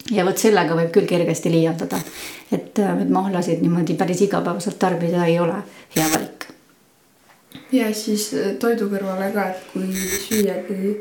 ja 0.09 0.25
vot 0.25 0.37
sellega 0.37 0.75
võib 0.75 0.91
küll 0.95 1.07
kergesti 1.09 1.51
liialdada. 1.51 1.99
et, 2.51 2.79
äh, 2.79 3.01
et 3.01 3.09
mahlasid 3.09 3.61
niimoodi 3.61 3.95
päris 3.99 4.21
igapäevaselt 4.21 4.79
tarbida 4.79 5.25
ei 5.25 5.39
ole 5.39 5.61
hea 5.95 6.07
valik. 6.13 6.47
ja 7.71 7.93
siis 7.93 8.33
äh, 8.33 8.53
toidu 8.59 8.89
kõrvale 8.89 9.31
ka, 9.33 9.49
et 9.49 9.71
kui 9.73 9.93
süüagi 10.27 10.97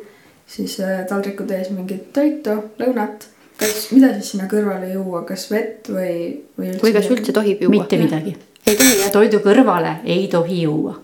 siis 0.51 0.81
äh, 0.81 1.05
taldriku 1.09 1.47
täis 1.47 1.71
mingit 1.75 2.13
toitu, 2.13 2.57
lõunat, 2.81 3.29
kas, 3.61 3.91
mida 3.95 4.13
siis 4.17 4.35
sinna 4.35 4.49
kõrvale 4.51 4.93
juua, 4.93 5.23
kas 5.29 5.47
vett 5.53 5.91
või, 5.93 6.41
või 6.59 6.73
üldse 6.73 6.87
või 6.87 6.97
kas 6.97 7.11
üldse 7.13 7.37
tohib 7.37 7.63
juua? 7.65 7.77
mitte 7.77 8.01
midagi. 8.01 8.35
ei 8.67 8.77
tohi 8.77 8.99
jah? 8.99 9.15
toidu 9.15 9.43
kõrvale 9.45 9.97
ei 10.05 10.27
tohi 10.33 10.63
juua. 10.65 10.97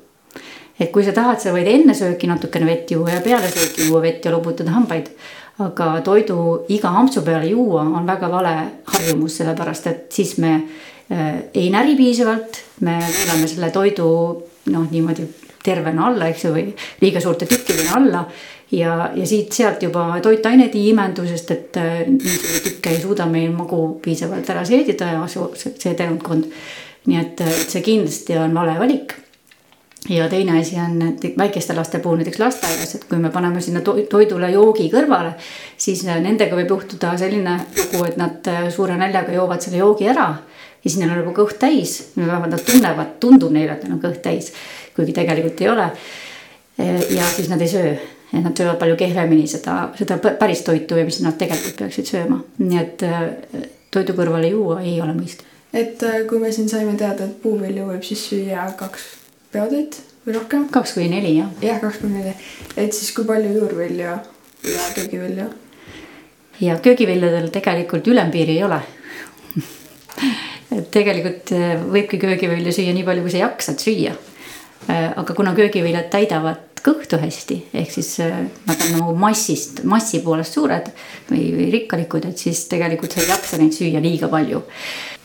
et 0.81 0.91
kui 0.93 1.07
sa 1.07 1.15
tahad, 1.17 1.41
sa 1.43 1.55
võid 1.55 1.71
enne 1.73 1.95
sööki 1.95 2.31
natukene 2.31 2.69
vett 2.69 2.91
juua 2.91 3.17
ja 3.17 3.25
peale 3.25 3.51
sööki 3.53 3.89
juua 3.89 4.03
vett 4.05 4.25
ja 4.25 4.35
loputada 4.35 4.75
hambaid. 4.77 5.13
Aga 5.65 6.01
toidu 6.05 6.67
iga 6.73 6.91
ampsu 7.01 7.23
peale 7.25 7.49
juua 7.49 7.87
on 7.87 8.07
väga 8.07 8.29
vale 8.33 8.55
harjumus, 8.93 9.39
sellepärast 9.41 9.87
et 9.93 10.05
siis 10.13 10.37
me 10.43 10.53
äh, 11.11 11.49
ei 11.55 11.71
näri 11.73 11.97
piisavalt, 11.97 12.61
me 12.85 12.99
võtame 13.01 13.49
selle 13.49 13.71
toidu 13.73 14.09
noh, 14.73 14.87
niimoodi 14.91 15.27
tervena 15.65 16.11
alla, 16.11 16.29
eks 16.31 16.45
ju, 16.45 16.53
või 16.55 16.69
liiga 17.01 17.23
suurte 17.23 17.49
tükkidena 17.51 17.97
alla 17.99 18.23
ja, 18.71 19.11
ja 19.17 19.27
siit-sealt 19.27 19.83
juba 19.89 20.09
toitained 20.23 20.75
ei 20.75 20.91
imendu, 20.93 21.27
sest 21.29 21.53
et 21.55 21.79
äh, 21.81 22.03
nii 22.11 22.39
suuri 22.39 22.65
tükke 22.69 22.93
ei 22.93 23.03
suuda 23.03 23.29
meil 23.31 23.55
magu 23.57 23.83
piisavalt 24.05 24.51
ära 24.53 24.65
seedida 24.69 25.15
ja 25.17 25.29
see, 25.31 25.73
see 25.73 25.95
tervkond. 25.99 26.51
nii 27.07 27.23
et 27.23 27.41
et 27.47 27.71
see 27.71 27.85
kindlasti 27.87 28.35
on 28.43 28.55
vale 28.55 28.75
valik 28.81 29.15
ja 30.09 30.29
teine 30.29 30.61
asi 30.61 30.77
on 30.81 31.01
et 31.03 31.39
väikeste 31.39 31.75
laste 31.75 31.99
puhul 31.99 32.21
näiteks 32.21 32.39
lasteaias, 32.39 32.95
et 32.95 33.05
kui 33.09 33.19
me 33.19 33.31
paneme 33.31 33.61
sinna 33.61 33.81
to- 33.81 33.99
toidule 34.11 34.51
joogi 34.51 34.89
kõrvale, 34.93 35.33
siis 35.77 36.05
äh, 36.07 36.21
nendega 36.23 36.57
võib 36.57 36.71
juhtuda 36.77 37.17
selline 37.19 37.57
lugu, 37.77 38.05
et 38.07 38.17
nad 38.21 38.51
äh, 38.53 38.69
suure 38.75 38.97
näljaga 39.01 39.35
joovad 39.35 39.65
selle 39.65 39.83
joogi 39.83 40.09
ära 40.13 40.29
ja 40.87 40.91
siis 40.91 41.01
neil 41.01 41.11
on 41.15 41.23
juba 41.25 41.33
kõht 41.41 41.59
täis, 41.59 41.97
vähemalt 42.17 42.55
nad 42.55 42.63
tunnevad, 42.67 43.17
tundub 43.21 43.55
neile, 43.55 43.75
et 43.75 43.87
neil 43.87 43.97
on 43.97 44.03
kõht 44.05 44.21
täis, 44.23 44.53
kuigi 44.97 45.17
tegelikult 45.17 45.65
ei 45.65 45.69
ole. 45.73 45.89
ja 47.17 47.25
siis 47.33 47.49
nad 47.49 47.61
ei 47.65 47.69
söö, 47.69 47.95
et 48.33 48.43
nad 48.45 48.57
söövad 48.57 48.79
palju 48.79 48.97
kehvemini 49.01 49.47
seda, 49.49 49.89
seda 49.99 50.19
pä- 50.23 50.37
päris 50.39 50.63
toitu 50.63 50.97
ja 50.97 51.05
mis 51.09 51.19
nad 51.25 51.39
tegelikult 51.41 51.79
peaksid 51.81 52.11
sööma, 52.13 52.43
nii 52.59 52.79
et 52.79 53.03
äh, 53.09 53.23
toidu 53.91 54.15
kõrvale 54.15 54.53
juua 54.53 54.83
ei 54.85 55.01
ole 55.01 55.17
mõistlik. 55.17 55.49
et 55.73 56.03
äh, 56.07 56.21
kui 56.29 56.39
me 56.39 56.53
siin 56.53 56.69
saime 56.69 56.95
teada, 56.95 57.25
et 57.25 57.41
puuvilju 57.43 57.89
võib 57.91 58.05
siis 58.05 58.29
süüa 58.29 58.69
kaks 58.79 59.26
peotäit 59.57 60.01
või 60.27 60.37
rohkem. 60.39 60.67
kaks 60.73 60.97
kuni 60.97 61.09
neli 61.13 61.37
jah 61.39 61.63
jah, 61.65 61.81
kaks 61.83 62.03
kuni 62.03 62.21
neli, 62.21 62.35
et 62.77 62.93
siis 62.95 63.13
kui 63.17 63.27
palju 63.29 63.55
juurvilju 63.59 64.05
ja 64.07 64.21
köögivilju? 64.97 65.49
ja 66.61 66.79
köögiviljadel 66.83 67.51
tegelikult 67.55 68.07
ülempiiri 68.13 68.59
ei 68.59 68.65
ole. 68.65 68.81
et 70.77 70.89
tegelikult 70.95 71.53
äh, 71.57 71.75
võibki 71.83 72.21
köögivilju 72.23 72.75
süüa 72.79 72.95
nii 72.97 73.07
palju, 73.07 73.27
kui 73.27 73.35
sa 73.35 73.45
jaksad 73.47 73.83
süüa. 73.83 74.15
aga 74.89 75.35
kuna 75.35 75.55
köögiviljad 75.57 76.11
täidavad 76.13 76.67
kõhtu 76.87 77.19
hästi, 77.19 77.57
ehk 77.75 77.91
siis 77.91 78.13
äh, 78.23 78.45
nad 78.69 78.83
on 78.87 78.93
nagu 78.95 79.15
massist, 79.19 79.83
massi 79.89 80.21
poolest 80.23 80.55
suured 80.55 80.91
või, 81.31 81.49
või 81.57 81.71
rikkalikud, 81.75 82.29
et 82.29 82.39
siis 82.39 82.67
tegelikult 82.71 83.15
sa 83.15 83.25
ei 83.25 83.31
jaksa 83.33 83.59
neid 83.61 83.75
süüa 83.75 84.03
liiga 84.03 84.31
palju. 84.33 84.63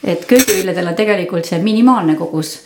et 0.04 0.26
köögiviljadel 0.26 0.94
on 0.94 0.98
tegelikult 0.98 1.46
see 1.46 1.62
minimaalne 1.62 2.15
kogus 2.17 2.60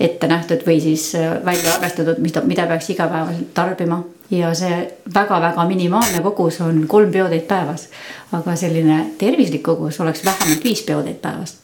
ette 0.00 0.28
nähtud 0.28 0.64
või 0.66 0.80
siis 0.80 1.14
äh, 1.14 1.36
välja 1.44 1.74
arvestatud, 1.74 2.18
mida, 2.24 2.40
mida 2.40 2.66
peaks 2.66 2.90
igapäevaselt 2.90 3.52
tarbima 3.54 4.00
ja 4.30 4.52
see 4.54 4.76
väga-väga 5.14 5.64
minimaalne 5.68 6.22
kogus 6.24 6.60
on 6.64 6.86
kolm 6.88 7.12
peotäit 7.12 7.48
päevas. 7.48 7.88
aga 8.32 8.56
selline 8.56 9.10
tervislik 9.18 9.62
kogus 9.62 10.00
oleks 10.00 10.24
vähemalt 10.24 10.64
viis 10.64 10.82
peotäit 10.82 11.22
päevas. 11.22 11.56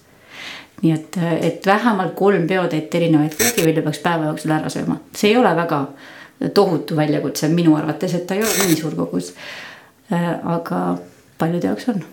nii 0.83 0.93
et, 0.93 1.19
et 1.41 1.67
vähemalt 1.67 2.15
kolm 2.15 2.47
peotäit 2.47 2.95
erinevaid 2.95 3.35
köögivilju 3.39 3.83
peaks 3.83 3.99
päeva 3.99 4.25
jooksul 4.25 4.51
ära 4.51 4.69
sööma, 4.69 5.01
see 5.15 5.31
ei 5.31 5.37
ole 5.37 5.57
väga 5.57 5.87
tohutu 6.55 6.97
väljakutse 6.97 7.49
minu 7.49 7.77
arvates, 7.77 8.15
et 8.15 8.27
ta 8.27 8.35
ei 8.35 8.45
ole 8.45 8.69
nii 8.69 8.77
suur 8.77 8.95
kogus. 8.95 9.33
aga 10.45 10.99
paljude 11.39 11.67
jaoks 11.67 11.89
on, 11.89 12.05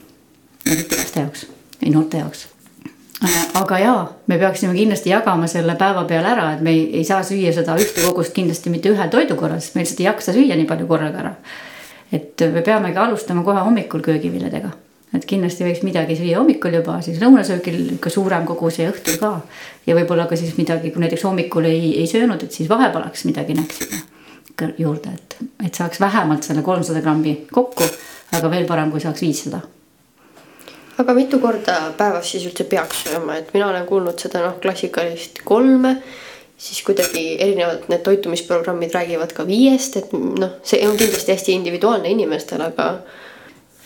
eriti 0.72 0.98
laste 0.98 1.20
jaoks 1.20 1.46
või 1.82 1.92
noorte 1.94 2.18
jaoks 2.18 2.53
aga 3.54 3.80
jaa, 3.80 4.04
me 4.28 4.38
peaksime 4.38 4.74
kindlasti 4.76 5.12
jagama 5.14 5.48
selle 5.48 5.76
päeva 5.80 6.04
peale 6.08 6.32
ära, 6.34 6.48
et 6.56 6.64
me 6.66 6.74
ei, 6.74 6.86
ei 7.00 7.04
saa 7.08 7.24
süüa 7.24 7.54
seda 7.56 7.76
ühte 7.80 8.04
kogust 8.04 8.34
kindlasti 8.36 8.72
mitte 8.74 8.92
ühel 8.92 9.12
toidukorral, 9.12 9.62
sest 9.64 9.78
me 9.78 9.84
lihtsalt 9.84 10.02
ei 10.02 10.08
jaksa 10.10 10.36
süüa 10.36 10.58
nii 10.60 10.68
palju 10.70 10.88
korraga 10.90 11.22
ära. 11.24 11.36
et 12.14 12.42
me 12.54 12.62
peamegi 12.62 13.00
alustama 13.00 13.44
kohe 13.44 13.62
hommikul 13.66 14.04
köögiviljadega, 14.06 14.72
et 15.18 15.26
kindlasti 15.26 15.66
võiks 15.66 15.84
midagi 15.88 16.18
süüa 16.20 16.40
hommikul 16.42 16.76
juba, 16.80 17.00
siis 17.02 17.22
lõunasöögil 17.22 17.96
ikka 17.96 18.12
suurem 18.14 18.46
kogus 18.46 18.80
ja 18.80 18.90
õhtul 18.92 19.20
ka. 19.22 19.36
ja 19.88 19.96
võib-olla 19.96 20.28
ka 20.28 20.40
siis 20.40 20.58
midagi, 20.58 20.92
kui 20.92 21.02
näiteks 21.06 21.24
hommikul 21.24 21.70
ei, 21.70 21.94
ei 22.02 22.08
söönud, 22.08 22.44
et 22.44 22.52
siis 22.52 22.70
vahepalaks 22.70 23.26
midagi 23.30 23.56
näksime 23.60 24.04
juurde, 24.78 25.10
et, 25.16 25.38
et 25.66 25.76
saaks 25.76 26.00
vähemalt 26.00 26.44
selle 26.46 26.62
kolmsada 26.62 27.02
grammi 27.02 27.48
kokku, 27.52 27.88
aga 28.38 28.52
veel 28.52 28.68
parem, 28.70 28.92
kui 28.92 29.02
saaks 29.02 29.24
viissada 29.26 29.64
aga 31.02 31.16
mitu 31.18 31.40
korda 31.42 31.78
päevas 31.98 32.30
siis 32.34 32.46
üldse 32.50 32.68
peaks 32.70 33.06
sööma, 33.08 33.40
et 33.40 33.52
mina 33.56 33.70
olen 33.72 33.86
kuulnud 33.90 34.20
seda 34.22 34.44
noh, 34.46 34.60
klassikalist 34.62 35.42
kolme, 35.48 35.98
siis 36.58 36.84
kuidagi 36.86 37.26
erinevad 37.42 37.90
need 37.92 38.04
toitumisprogrammid 38.06 38.94
räägivad 38.96 39.34
ka 39.36 39.46
viiest, 39.48 39.98
et 40.00 40.14
noh, 40.14 40.58
see 40.66 40.84
on 40.88 40.98
kindlasti 41.00 41.34
hästi 41.34 41.58
individuaalne 41.58 42.14
inimestel, 42.14 42.62
aga 42.66 42.90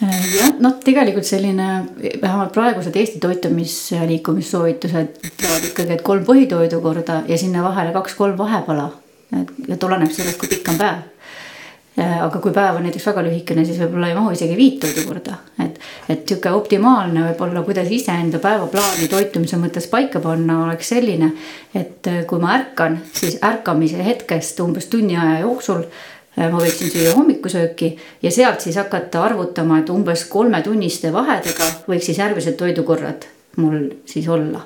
jah, 0.01 0.53
noh, 0.61 0.77
tegelikult 0.83 1.25
selline 1.27 1.67
vähemalt 2.21 2.53
praegused 2.55 2.95
Eesti 2.95 3.21
toitumisliikumissoovitused 3.23 5.19
ütlevad 5.31 5.69
ikkagi, 5.71 5.97
et 5.97 6.05
kolm 6.05 6.25
põhitoidu 6.27 6.81
korda 6.83 7.23
ja 7.29 7.39
sinna 7.39 7.63
vahele 7.65 7.95
kaks-kolm 7.95 8.37
vahepala. 8.37 8.91
et, 9.35 9.49
et 9.73 9.83
oleneb 9.83 10.11
sellest, 10.11 10.37
kui 10.39 10.51
pikk 10.51 10.69
on 10.71 10.77
päev. 10.79 11.05
Aga 11.97 12.41
kui 12.41 12.51
päev 12.53 12.75
on 12.77 12.83
näiteks 12.85 13.07
väga 13.09 13.23
lühikene, 13.25 13.63
siis 13.65 13.79
võib-olla 13.81 14.11
ei 14.11 14.17
mahu 14.17 14.33
isegi 14.35 14.57
viit 14.57 14.75
toidu 14.83 15.05
korda, 15.07 15.37
et, 15.63 15.79
et 16.13 16.27
sihuke 16.29 16.51
optimaalne 16.53 17.23
võib-olla, 17.29 17.63
kuidas 17.65 17.89
iseenda 17.93 18.41
päevaplaani 18.43 19.07
toitumise 19.09 19.57
mõttes 19.61 19.89
paika 19.89 20.21
panna, 20.21 20.59
oleks 20.67 20.91
selline, 20.93 21.31
et 21.73 22.11
kui 22.29 22.43
ma 22.43 22.53
ärkan, 22.59 22.99
siis 23.17 23.39
ärkamise 23.45 24.05
hetkest 24.05 24.61
umbes 24.65 24.91
tunni 24.93 25.17
aja 25.17 25.39
jooksul 25.45 25.87
ma 26.37 26.59
võiksin 26.61 26.91
süüa 26.93 27.15
hommikusööki 27.17 27.95
ja 28.21 28.31
sealt 28.31 28.61
siis 28.61 28.77
hakata 28.77 29.23
arvutama, 29.25 29.79
et 29.81 29.89
umbes 29.89 30.27
kolmetunniste 30.29 31.09
vahedega 31.13 31.71
võiks 31.89 32.11
siis 32.11 32.21
järgmised 32.21 32.59
toidukorrad 32.59 33.25
mul 33.57 33.89
siis 34.05 34.27
olla. 34.29 34.61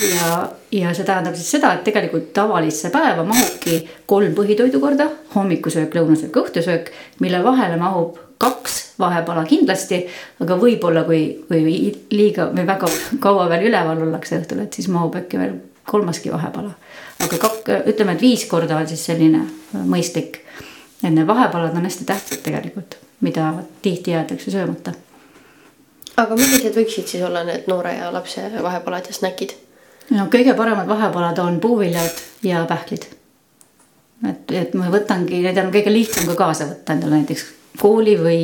ja, 0.00 0.48
ja 0.74 0.92
see 0.94 1.06
tähendab 1.06 1.36
siis 1.38 1.50
seda, 1.54 1.72
et 1.74 1.84
tegelikult 1.86 2.32
tavalisse 2.36 2.90
päeva 2.94 3.24
mahubki 3.26 3.78
kolm 4.10 4.34
põhitoidukorda, 4.36 5.06
hommikusöök, 5.34 5.94
lõunasöök, 5.94 6.38
õhtusöök, 6.42 6.90
mille 7.22 7.42
vahele 7.44 7.76
mahub 7.80 8.18
kaks 8.42 8.80
vahepala 8.98 9.44
kindlasti, 9.48 10.02
aga 10.42 10.56
võib-olla 10.58 11.04
kui, 11.06 11.20
kui 11.48 11.62
liiga 12.12 12.48
või 12.50 12.66
väga 12.66 12.90
kaua 13.22 13.46
veel 13.52 13.68
üleval 13.70 14.02
ollakse 14.08 14.40
õhtul, 14.40 14.64
et 14.64 14.74
siis 14.74 14.90
mahub 14.92 15.14
äkki 15.20 15.40
veel 15.40 15.54
kolmaski 15.86 16.32
vahepala. 16.32 16.74
aga 17.24 17.38
kak-, 17.38 17.70
ütleme, 17.92 18.16
et 18.16 18.24
viis 18.24 18.44
korda 18.50 18.80
on 18.80 18.88
siis 18.88 19.04
selline 19.06 19.44
mõistlik. 19.72 20.40
et 21.02 21.10
need 21.12 21.26
vahepalad 21.26 21.76
on 21.76 21.86
hästi 21.86 22.04
tähtsad 22.04 22.42
tegelikult, 22.42 22.98
mida 23.20 23.54
tihti 23.82 24.10
jäetakse 24.10 24.50
söömata 24.50 24.94
aga 26.16 26.36
millised 26.38 26.74
võiksid 26.76 27.10
siis 27.10 27.22
olla 27.26 27.44
need 27.44 27.68
noore 27.70 27.94
ja 27.96 28.10
lapse 28.14 28.50
vahepalad 28.62 29.06
ja 29.10 29.14
snäkid? 29.14 29.54
No 30.10 30.28
kõige 30.32 30.54
paremad 30.56 30.88
vahepalad 30.88 31.38
on 31.38 31.60
puuviljad 31.60 32.22
ja 32.42 32.64
pähklid. 32.68 33.06
et, 34.28 34.50
et 34.50 34.74
ma 34.74 34.90
võtangi, 34.92 35.42
need 35.44 35.58
on 35.60 35.72
kõige 35.72 35.92
lihtsam 35.92 36.26
ka 36.30 36.36
kaasa 36.38 36.68
võtta 36.68 36.96
endale 36.96 37.22
näiteks 37.22 37.44
kooli 37.80 38.14
või, 38.20 38.40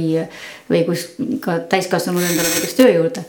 või 0.71 0.85
kus 0.89 1.07
ka 1.41 1.61
täiskasvanud 1.71 2.23
endale 2.23 2.49
näiteks 2.49 2.75
töö 2.79 2.93
juurde. 2.95 3.25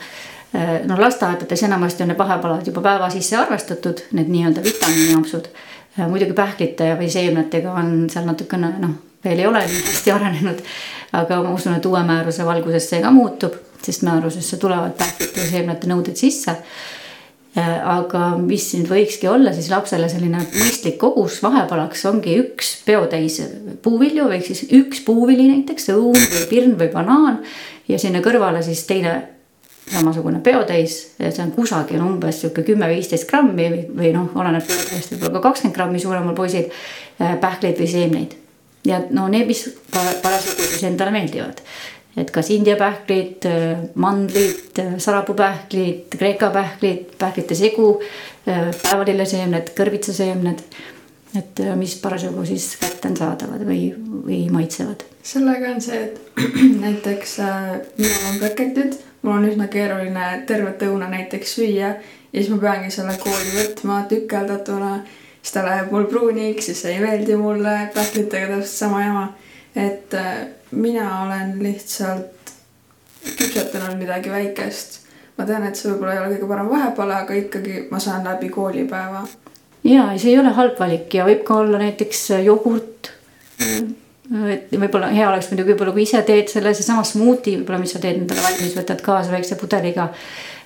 no 0.85 0.97
lasteaedades 0.99 1.63
enamasti 1.63 2.03
on 2.03 2.11
need 2.11 2.19
vahepalad 2.19 2.67
juba 2.67 2.81
päeva 2.81 3.09
sisse 3.09 3.37
arvestatud, 3.37 4.01
need 4.11 4.31
nii-öelda 4.31 4.63
vitamiiniampsud. 4.63 5.47
muidugi 6.07 6.33
pähklite 6.33 6.95
või 6.99 7.09
seemnetega 7.09 7.71
on 7.71 8.09
seal 8.09 8.25
natukene 8.25 8.73
noh, 8.79 8.95
veel 9.23 9.39
ei 9.39 9.47
ole 9.47 9.65
nii 9.67 9.83
hästi 9.89 10.11
arenenud. 10.17 10.63
aga 11.13 11.43
ma 11.43 11.53
usun, 11.53 11.75
et 11.75 11.85
uue 11.85 12.03
määruse 12.03 12.45
valguses 12.45 12.89
see 12.89 13.01
ka 13.01 13.11
muutub, 13.11 13.53
sest 13.83 14.01
määrusesse 14.07 14.57
tulevad 14.57 14.97
pähklite 14.97 15.45
ja 15.45 15.51
seemnete 15.51 15.87
nõuded 15.87 16.15
sisse 16.15 16.57
aga 17.59 18.37
mis 18.39 18.69
nüüd 18.77 18.87
võikski 18.87 19.27
olla 19.27 19.51
siis 19.51 19.67
lapsele 19.71 20.07
selline 20.09 20.39
mõistlik 20.53 20.95
kogus 21.01 21.41
vahepalaks 21.43 22.05
ongi 22.07 22.37
üks 22.39 22.69
peotäis 22.85 23.41
puuvilju 23.83 24.29
ehk 24.37 24.45
siis 24.47 24.63
üks 24.77 25.03
puuvili 25.03 25.49
näiteks 25.49 25.91
õun 25.91 26.15
või 26.15 26.45
pirn 26.47 26.77
või 26.79 26.87
banaan 26.93 27.41
ja 27.91 27.99
sinna 27.99 28.23
kõrvale 28.23 28.63
siis 28.63 28.85
teine 28.87 29.17
samasugune 29.91 30.39
peotäis, 30.39 30.97
see 31.19 31.43
on 31.43 31.51
kusagil 31.51 31.99
umbes 31.99 32.39
sihuke 32.39 32.63
kümme-viisteist 32.63 33.27
grammi 33.29 33.67
või, 33.73 33.81
või 33.97 34.11
noh, 34.15 34.29
oleneb 34.39 34.63
peotäiest 34.67 35.15
võib-olla 35.15 35.33
ka 35.39 35.49
kakskümmend 35.49 35.75
grammi 35.75 35.99
suuremal 35.99 36.37
poisil 36.37 36.69
pähkleid 37.19 37.81
või 37.81 37.89
seemneid. 37.91 38.37
ja 38.87 39.01
no 39.09 39.27
need, 39.27 39.49
mis 39.49 39.65
parasjagu 39.91 40.69
siis 40.69 40.85
endale 40.87 41.11
meeldivad 41.11 41.59
et 42.17 42.31
kas 42.31 42.49
India 42.51 42.75
pähklid, 42.75 43.45
mandlid, 43.95 44.79
sarapuupähklid, 44.97 46.09
Kreeka 46.17 46.49
pähklid, 46.51 47.13
pähklite 47.19 47.55
segu, 47.55 47.93
päevalilleseemned, 48.45 49.71
kõrvitsaseemned. 49.77 50.63
et 51.37 51.59
äh, 51.63 51.75
mis 51.79 51.95
parasjagu 51.95 52.43
siis 52.45 52.75
kätte 52.75 53.07
on 53.07 53.13
saadavad 53.15 53.61
või, 53.63 53.93
või 54.25 54.49
maitsevad. 54.51 55.05
sellega 55.23 55.69
on 55.71 55.81
see, 55.81 56.01
et 56.03 56.41
näiteks 56.85 57.37
äh, 57.39 57.69
minul 57.97 58.25
on 58.31 58.39
breketid, 58.41 58.97
mul 59.21 59.37
on 59.37 59.47
üsna 59.47 59.67
keeruline 59.71 60.43
tervet 60.47 60.83
õuna 60.83 61.07
näiteks 61.11 61.55
süüa 61.55 61.93
ja 62.33 62.41
siis 62.41 62.49
ma 62.49 62.57
peangi 62.57 62.91
selle 62.91 63.15
kooli 63.21 63.53
võtma 63.55 64.01
tükeldatuna, 64.09 64.91
siis 65.41 65.53
ta 65.55 65.63
läheb 65.65 65.93
mul 65.93 66.09
pruuniks, 66.11 66.65
siis 66.65 66.83
ei 66.89 66.99
meeldi 66.99 67.37
mulle, 67.39 67.77
pähklitega 67.93 68.55
täpselt 68.55 68.75
sama 68.75 69.05
jama. 69.05 69.25
Et 69.75 70.13
äh, 70.13 70.47
mina 70.71 71.23
olen 71.25 71.55
lihtsalt 71.63 72.53
küpsetanud 73.37 73.97
midagi 73.99 74.31
väikest. 74.31 74.99
ma 75.37 75.45
tean, 75.45 75.63
et 75.67 75.75
see 75.75 75.91
võib-olla 75.91 76.13
ei 76.15 76.19
ole 76.19 76.35
kõige 76.35 76.49
parem 76.49 76.69
vahepala, 76.69 77.21
aga 77.23 77.37
ikkagi 77.37 77.87
ma 77.91 77.99
saan 77.99 78.25
läbi 78.27 78.49
koolipäeva. 78.49 79.25
ja 79.83 80.11
see 80.17 80.33
ei 80.33 80.39
ole 80.39 80.53
halb 80.57 80.79
valik 80.79 81.13
ja 81.13 81.25
võib 81.25 81.43
ka 81.47 81.61
olla 81.63 81.81
näiteks 81.81 82.29
jogurt 82.45 83.11
et 84.31 84.71
võib-olla 84.71 85.09
hea 85.11 85.27
oleks 85.29 85.49
muidugi 85.51 85.73
võib-olla, 85.73 85.93
kui 85.95 86.05
ise 86.05 86.21
teed 86.27 86.51
selle, 86.51 86.73
seesama 86.77 87.03
smuuti 87.07 87.57
võib-olla, 87.57 87.81
mis 87.81 87.93
sa 87.95 87.99
teed 88.03 88.21
endale 88.21 88.43
valmis, 88.45 88.75
võtad 88.77 89.03
kaasa 89.03 89.33
väikse 89.33 89.57
pudeliga. 89.59 90.07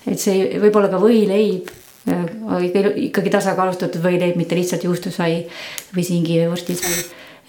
et 0.06 0.22
see 0.22 0.60
võib 0.62 0.78
olla 0.78 0.92
ka 0.92 1.02
võileib, 1.02 1.72
ikkagi 2.06 3.34
tasakaalustatud 3.34 4.04
võileib, 4.04 4.38
mitte 4.38 4.58
lihtsalt 4.58 4.86
juustusai 4.86 5.46
või 5.96 6.06
singi 6.06 6.40
või 6.44 6.52
vorstisai. 6.54 6.98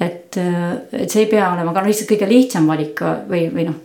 Et, 0.01 0.37
et 0.37 1.11
see 1.11 1.25
ei 1.25 1.31
pea 1.31 1.51
olema 1.55 1.73
ka 1.75 1.85
lihtsalt 1.87 2.11
kõige 2.13 2.29
lihtsam 2.31 2.69
valik 2.69 3.01
või, 3.31 3.47
või 3.55 3.69
noh, 3.71 3.83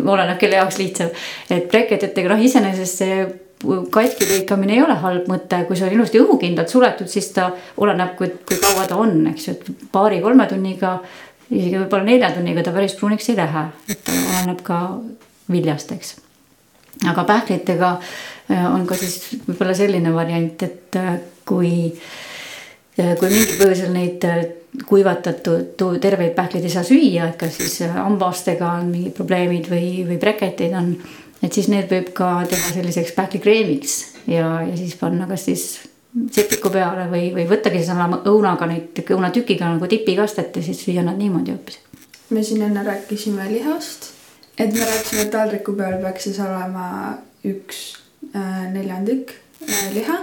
oleneb 0.00 0.38
kelle 0.40 0.60
jaoks 0.60 0.78
lihtsam. 0.80 1.10
et 1.50 1.68
breketitega 1.70 2.32
noh, 2.32 2.42
iseenesest 2.42 3.02
see 3.02 3.22
katki 3.92 4.24
lõikamine 4.24 4.76
ei 4.76 4.82
ole 4.82 4.94
halb 5.02 5.26
mõte, 5.28 5.58
kui 5.68 5.76
see 5.76 5.88
on 5.88 5.96
ilusti 5.98 6.20
õhukindlalt 6.22 6.72
suletud, 6.72 7.10
siis 7.12 7.28
ta 7.36 7.50
oleneb, 7.76 8.14
kui, 8.16 8.30
kui 8.48 8.56
kaua 8.62 8.86
ta 8.88 8.96
on, 9.00 9.18
eks 9.34 9.48
ju, 9.48 9.56
et 9.56 9.90
paari-kolme 9.92 10.46
tunniga 10.48 10.96
isegi 11.50 11.76
võib-olla 11.76 12.06
nelja 12.06 12.30
tunniga 12.32 12.64
ta 12.64 12.72
päris 12.74 12.96
pruuniks 12.96 13.28
ei 13.32 13.36
lähe, 13.36 13.66
et 13.90 14.02
ta 14.06 14.16
oleneb 14.16 14.64
ka 14.64 14.80
viljast, 15.50 15.92
eks. 15.92 16.14
aga 17.10 17.26
pähklitega 17.28 17.92
äh, 17.98 18.66
on 18.70 18.86
ka 18.88 18.96
siis 18.98 19.42
võib-olla 19.48 19.76
selline 19.76 20.14
variant, 20.14 20.62
et 20.64 21.00
äh, 21.00 21.16
kui, 21.48 21.74
äh, 21.90 22.29
kui 23.20 23.30
mingil 23.32 23.58
põhjusel 23.60 23.92
neid 23.94 24.26
kuivatatud 24.86 25.82
terveid 26.00 26.34
pähkleid 26.36 26.64
ei 26.64 26.72
saa 26.72 26.86
süüa, 26.86 27.30
et 27.30 27.38
kas 27.40 27.56
siis 27.58 27.80
hambastega 27.94 28.76
on 28.80 28.92
mingid 28.92 29.16
probleemid 29.16 29.66
või, 29.70 30.04
või 30.06 30.18
breketid 30.22 30.76
on, 30.78 30.92
et 31.42 31.52
siis 31.52 31.70
need 31.72 31.90
võib 31.90 32.12
ka 32.16 32.32
teha 32.50 32.74
selliseks 32.76 33.14
pähklikreemiks 33.16 33.96
ja, 34.30 34.60
ja 34.66 34.76
siis 34.78 34.94
panna 35.00 35.26
kas 35.30 35.48
siis 35.50 35.64
sepiku 36.30 36.70
peale 36.70 37.06
või, 37.10 37.30
või 37.34 37.46
võttagi 37.50 37.82
sellesama 37.82 38.22
õunaga 38.30 38.66
neid 38.70 39.02
õunatükiga 39.04 39.74
nagu 39.74 39.90
tipikastet 39.90 40.56
ja 40.56 40.64
siis 40.64 40.82
süüa 40.84 41.04
nad 41.06 41.18
niimoodi 41.18 41.54
hoopis. 41.54 41.78
me 42.30 42.42
siin 42.46 42.62
enne 42.62 42.82
rääkisime 42.86 43.46
lihast, 43.50 44.10
et 44.58 44.72
me 44.72 44.86
rääkisime, 44.86 45.22
et 45.22 45.30
taldriku 45.30 45.74
peal 45.78 45.98
peaks 46.02 46.28
siis 46.28 46.40
olema 46.42 47.16
üks 47.46 47.80
äh, 48.34 48.66
neljandik 48.72 49.34
äh, 49.68 49.86
liha. 49.94 50.18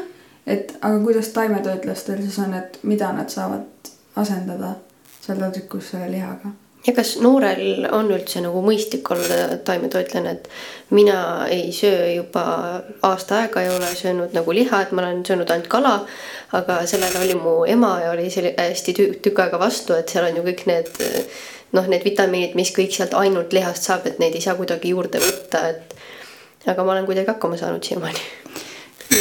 Et 0.47 0.77
aga 0.81 0.99
kuidas 1.03 1.33
taimetoitlastel 1.35 2.21
siis 2.23 2.39
on, 2.39 2.53
et 2.57 2.79
mida 2.83 3.11
nad 3.13 3.29
saavad 3.29 3.91
asendada 4.15 4.75
seal 5.21 5.43
taldrikus 5.43 5.91
selle 5.91 6.11
lihaga 6.11 6.53
ja 6.87 6.93
kas 6.95 7.17
noorel 7.21 7.87
on 7.91 8.07
üldse 8.15 8.41
nagu 8.43 8.61
mõistlik 8.63 9.09
olla 9.11 9.57
taimetoitlane, 9.67 10.37
et 10.37 10.47
mina 10.95 11.19
ei 11.51 11.71
söö 11.75 12.05
juba 12.13 12.45
aasta 13.03 13.41
aega 13.41 13.63
ei 13.63 13.73
ole 13.73 13.89
söönud 13.99 14.35
nagu 14.37 14.55
liha, 14.55 14.81
et 14.85 14.93
ma 14.95 15.03
olen 15.03 15.23
söönud 15.27 15.51
ainult 15.51 15.67
kala. 15.71 15.99
aga 16.55 16.79
sellele 16.87 17.19
oli 17.25 17.35
mu 17.35 17.57
ema 17.67 17.97
ja 18.05 18.11
oli 18.11 18.29
selle 18.31 18.53
hästi 18.57 18.93
tükk 19.21 19.43
aega 19.43 19.59
vastu, 19.59 19.93
et 19.93 20.09
seal 20.09 20.29
on 20.29 20.39
ju 20.39 20.47
kõik 20.47 20.65
need 20.71 20.91
noh, 21.75 21.87
need 21.91 22.05
vitamiinid, 22.07 22.55
mis 22.55 22.71
kõik 22.71 22.95
sealt 22.95 23.17
ainult 23.19 23.53
lihast 23.53 23.83
saab, 23.83 24.07
et 24.07 24.19
neid 24.23 24.35
ei 24.35 24.41
saa 24.41 24.55
kuidagi 24.55 24.95
juurde 24.95 25.19
võtta, 25.19 25.67
et. 25.73 25.95
aga 26.67 26.83
ma 26.83 26.95
olen 26.95 27.05
kuidagi 27.07 27.31
hakkama 27.31 27.59
saanud 27.59 27.83
siiamaani 27.83 28.46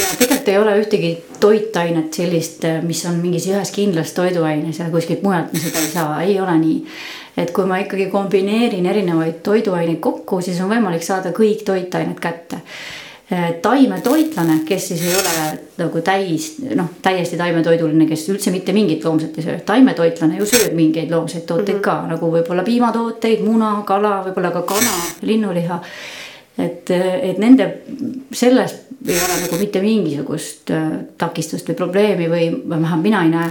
ja 0.01 0.09
tegelikult 0.19 0.49
ei 0.49 0.59
ole 0.59 0.79
ühtegi 0.81 1.13
toitainet 1.41 2.15
sellist, 2.15 2.67
mis 2.87 3.05
on 3.09 3.21
mingis 3.23 3.49
ühes 3.51 3.71
kindlas 3.75 4.13
toiduaines 4.17 4.79
ja 4.79 4.91
kuskilt 4.91 5.23
mujalt 5.27 5.53
me 5.53 5.63
seda 5.63 5.85
ei 5.85 5.93
saa, 5.93 6.21
ei 6.23 6.41
ole 6.41 6.59
nii 6.63 6.83
et 7.37 7.53
kui 7.53 7.67
ma 7.69 7.81
ikkagi 7.83 8.09
kombineerin 8.13 8.87
erinevaid 8.89 9.43
toiduaineid 9.45 10.01
kokku, 10.01 10.41
siis 10.41 10.61
on 10.65 10.71
võimalik 10.73 11.05
saada 11.05 11.35
kõik 11.37 11.67
toitained 11.67 12.17
kätte 12.23 12.61
äh, 12.63 13.51
taimetoitlane, 13.63 14.61
kes 14.69 14.89
siis 14.89 15.03
ei 15.05 15.15
ole 15.19 15.35
nagu 15.83 16.03
täis, 16.07 16.49
noh, 16.79 16.89
täiesti 17.03 17.37
taimetoiduline, 17.37 18.07
kes 18.09 18.29
üldse 18.33 18.53
mitte 18.55 18.73
mingit 18.77 19.05
loomset 19.05 19.37
ei 19.37 19.45
söö. 19.45 19.59
taimetoitlane 19.67 20.39
ju 20.41 20.47
sööb 20.49 20.77
mingeid 20.79 21.11
loomseid 21.13 21.45
tooteid 21.45 21.77
mm 21.77 21.81
-hmm. 21.81 21.85
ka 21.85 22.15
nagu 22.15 22.31
võib-olla 22.33 22.65
piimatooteid, 22.65 23.45
muna, 23.45 23.83
kala, 23.87 24.23
võib-olla 24.29 24.53
ka 24.55 24.63
kana, 24.63 24.95
linnuliha. 25.23 25.81
Et, 26.59 26.90
et 26.90 27.38
nende, 27.38 27.71
selles 28.33 28.75
ei 29.07 29.19
ole 29.23 29.40
nagu 29.45 29.59
mitte 29.61 29.81
mingisugust 29.85 30.71
äh, 30.75 30.92
takistust 31.19 31.69
või 31.69 31.79
probleemi 31.79 32.29
või 32.33 32.51
vähemalt 32.69 33.03
mina 33.03 33.25
ei 33.25 33.33
näe 33.35 33.51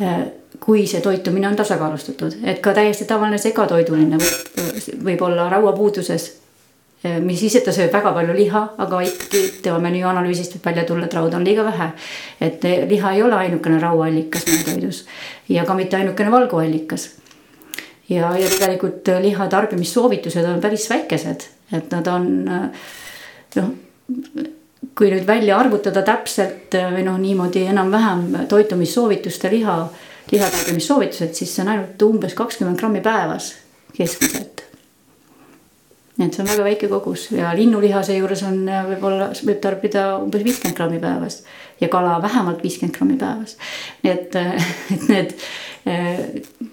äh, 0.00 0.20
kui 0.60 0.86
see 0.86 1.00
toitumine 1.00 1.48
on 1.48 1.56
tasakaalustatud, 1.56 2.36
et 2.44 2.60
ka 2.60 2.74
täiesti 2.76 3.06
tavaline 3.08 3.38
segatoiduline 3.38 4.18
võib, 4.20 4.88
võib 5.04 5.24
olla 5.28 5.48
rauapuuduses. 5.52 6.36
mis 7.24 7.38
siis, 7.40 7.54
et 7.56 7.64
ta 7.64 7.72
sööb 7.72 7.92
väga 7.92 8.12
palju 8.12 8.34
liha, 8.36 8.60
aga 8.78 9.00
ikkagi 9.00 9.62
tema 9.62 9.78
menüüanalüüsist 9.80 10.58
võib 10.58 10.66
välja 10.68 10.84
tulla, 10.84 11.06
et 11.06 11.14
rauda 11.16 11.36
on 11.36 11.44
liiga 11.44 11.64
vähe. 11.64 11.90
et 12.40 12.64
liha 12.88 13.12
ei 13.12 13.22
ole 13.22 13.34
ainukene 13.34 13.78
rauaallikas 13.80 14.46
meie 14.46 14.64
toidus 14.64 15.06
ja 15.48 15.64
ka 15.64 15.74
mitte 15.74 15.96
ainukene 15.96 16.30
valguallikas. 16.30 17.08
ja, 18.08 18.36
ja 18.36 18.48
tegelikult 18.48 19.08
liha 19.20 19.48
tarbimissoovitused 19.48 20.44
on 20.44 20.60
päris 20.60 20.90
väikesed, 20.90 21.46
et 21.72 21.92
nad 21.92 22.06
on 22.10 22.30
noh 23.56 23.70
kui 24.96 25.10
nüüd 25.12 25.26
välja 25.28 25.58
arvutada 25.60 26.02
täpselt 26.04 26.74
või 26.94 27.04
noh, 27.06 27.18
niimoodi 27.20 27.66
enam-vähem 27.70 28.46
toitumissoovituste 28.48 29.50
liha 29.52 29.76
lihatarbimissoovitused, 30.30 31.34
siis 31.34 31.52
see 31.54 31.64
on 31.64 31.72
ainult 31.72 32.02
umbes 32.06 32.34
kakskümmend 32.38 32.78
grammi 32.78 33.02
päevas 33.04 33.52
keskmiselt. 33.96 34.64
nii 36.16 36.28
et 36.28 36.36
see 36.36 36.42
on 36.44 36.50
väga 36.50 36.64
väike 36.66 36.88
kogus 36.90 37.30
ja 37.32 37.54
linnuliha 37.56 38.02
seejuures 38.04 38.42
on 38.46 38.60
võib-olla, 38.90 39.30
võib 39.40 39.60
tarbida 39.64 40.04
umbes 40.20 40.44
viiskümmend 40.44 40.76
grammi 40.76 41.00
päevas 41.02 41.40
ja 41.80 41.88
kala 41.88 42.18
vähemalt 42.22 42.62
viiskümmend 42.62 42.96
grammi 42.96 43.18
päevas. 43.20 43.56
nii 44.02 44.12
et, 44.12 44.36
et 44.94 45.08
need 45.08 45.34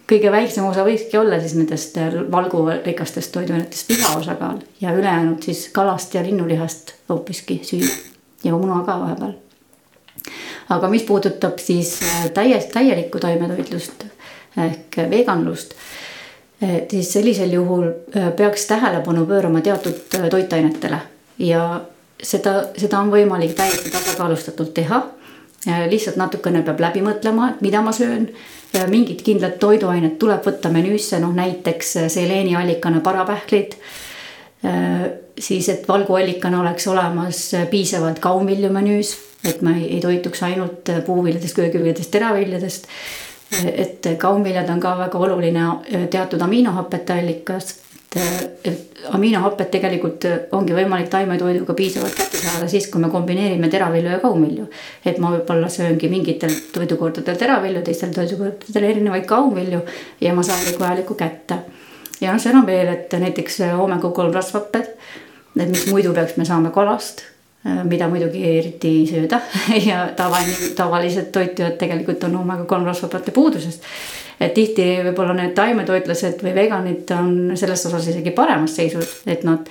kõige 0.07 0.31
väiksem 0.31 0.65
osa 0.67 0.83
võikski 0.83 1.15
olla 1.17 1.39
siis 1.39 1.55
nendest 1.55 1.95
valgurikastest 2.31 3.31
toiduainetest 3.31 3.89
liha 3.95 4.13
osakaal 4.19 4.59
ja 4.81 4.91
ülejäänud 4.91 5.47
siis 5.47 5.69
kalast 5.73 6.13
ja 6.13 6.23
linnulihast 6.27 6.93
hoopiski 7.09 7.61
süüa 7.63 7.93
ja 8.43 8.51
muna 8.59 8.83
ka 8.83 8.99
vahepeal 8.99 9.37
aga 10.69 10.89
mis 10.91 11.03
puudutab 11.03 11.59
siis 11.59 11.99
äh, 12.03 12.29
täiesti 12.33 12.73
täielikku 12.73 13.19
taimetoitlust 13.19 14.05
ehk 14.57 14.97
veganlust, 15.09 15.75
siis 16.89 17.11
sellisel 17.13 17.51
juhul 17.53 17.85
äh, 17.87 18.31
peaks 18.35 18.65
tähelepanu 18.67 19.25
pöörama 19.25 19.61
teatud 19.61 20.15
äh, 20.15 20.29
toitainetele 20.29 20.99
ja 21.39 21.81
seda, 22.23 22.63
seda 22.77 22.99
on 22.99 23.11
võimalik 23.13 23.53
täiesti 23.55 23.93
tasakaalustatult 23.93 24.73
teha. 24.73 25.03
lihtsalt 25.89 26.15
natukene 26.15 26.61
peab 26.63 26.79
läbi 26.79 27.01
mõtlema, 27.03 27.49
et 27.51 27.61
mida 27.61 27.81
ma 27.81 27.91
söön. 27.91 28.29
Mingid 28.89 29.21
kindlad 29.25 29.57
toiduained 29.59 30.17
tuleb 30.21 30.45
võtta 30.45 30.69
menüüsse, 30.73 31.19
noh 31.23 31.33
näiteks 31.35 31.93
seleeniallikana 32.13 32.99
parapähklid 33.05 33.77
siis, 35.39 35.69
et 35.69 35.87
valguallikana 35.87 36.59
oleks 36.61 36.87
olemas 36.89 37.41
piisavalt 37.71 38.19
kaunvilju 38.19 38.71
menüüs 38.73 39.13
et 39.45 39.61
ma 39.61 39.75
ei, 39.77 39.87
ei 39.95 40.01
toituks 40.01 40.43
ainult 40.47 40.91
puuviljadest, 41.05 41.55
köögiviljadest, 41.55 42.11
teraviljadest. 42.11 42.87
et 43.73 44.07
kaunviljad 44.19 44.69
on 44.69 44.79
ka 44.83 44.97
väga 44.99 45.19
oluline 45.23 45.61
äh, 45.63 46.07
teatud 46.11 46.41
aminohapete 46.41 47.13
allikas. 47.13 47.75
Et 48.65 49.03
aminohapped 49.13 49.69
tegelikult 49.71 50.25
ongi 50.57 50.75
võimalik 50.75 51.09
taimetoiduga 51.11 51.75
piisavalt 51.77 52.15
kätte 52.17 52.41
saada 52.41 52.67
siis, 52.71 52.89
kui 52.91 53.01
me 53.01 53.11
kombineerime 53.13 53.69
teravilju 53.71 54.11
ja 54.11 54.19
kaunvilju. 54.23 54.67
et 55.05 55.21
ma 55.23 55.31
võib-olla 55.35 55.69
sööngi 55.69 56.09
mingitel 56.11 56.53
toidukordadel 56.73 57.39
teravilju, 57.39 57.85
teistel 57.85 58.13
toidukordadel 58.15 58.89
erinevaid 58.91 59.25
kaunvilju 59.29 59.81
ja 60.21 60.33
ma 60.33 60.43
saan 60.43 60.65
kõik 60.65 60.81
vajalikku 60.83 61.15
kätte. 61.15 61.61
ja 62.21 62.33
noh, 62.33 62.41
seal 62.41 62.59
on 62.59 62.67
veel, 62.67 62.91
et 62.93 63.13
näiteks 63.13 63.61
oomega 63.77 64.11
kolm 64.11 64.35
rasvhapped, 64.35 64.93
et 65.57 65.67
mis 65.69 65.87
muidu 65.91 66.13
peaks 66.13 66.37
me 66.37 66.45
saama 66.45 66.75
kalast 66.75 67.25
Äh, 67.67 67.83
mida 67.83 68.05
muidugi 68.07 68.43
eriti 68.45 68.89
ei 68.99 69.05
sööda 69.09 69.39
ja 69.89 70.03
tavaline, 70.15 70.71
tavalised 70.77 71.31
toitujad 71.33 71.75
tegelikult 71.81 72.23
on 72.27 72.37
omega 72.43 72.67
kolm 72.69 72.85
rasvhapete 72.87 73.33
puudusest. 73.35 73.83
Et 74.39 74.53
tihti 74.53 74.87
võib-olla 75.09 75.33
need 75.37 75.55
taimetoitlased 75.57 76.43
või 76.45 76.55
veganid 76.55 77.13
on 77.17 77.31
selles 77.55 77.85
osas 77.89 78.11
isegi 78.11 78.35
paremas 78.35 78.75
seisus, 78.77 79.21
et 79.25 79.45
nad 79.47 79.69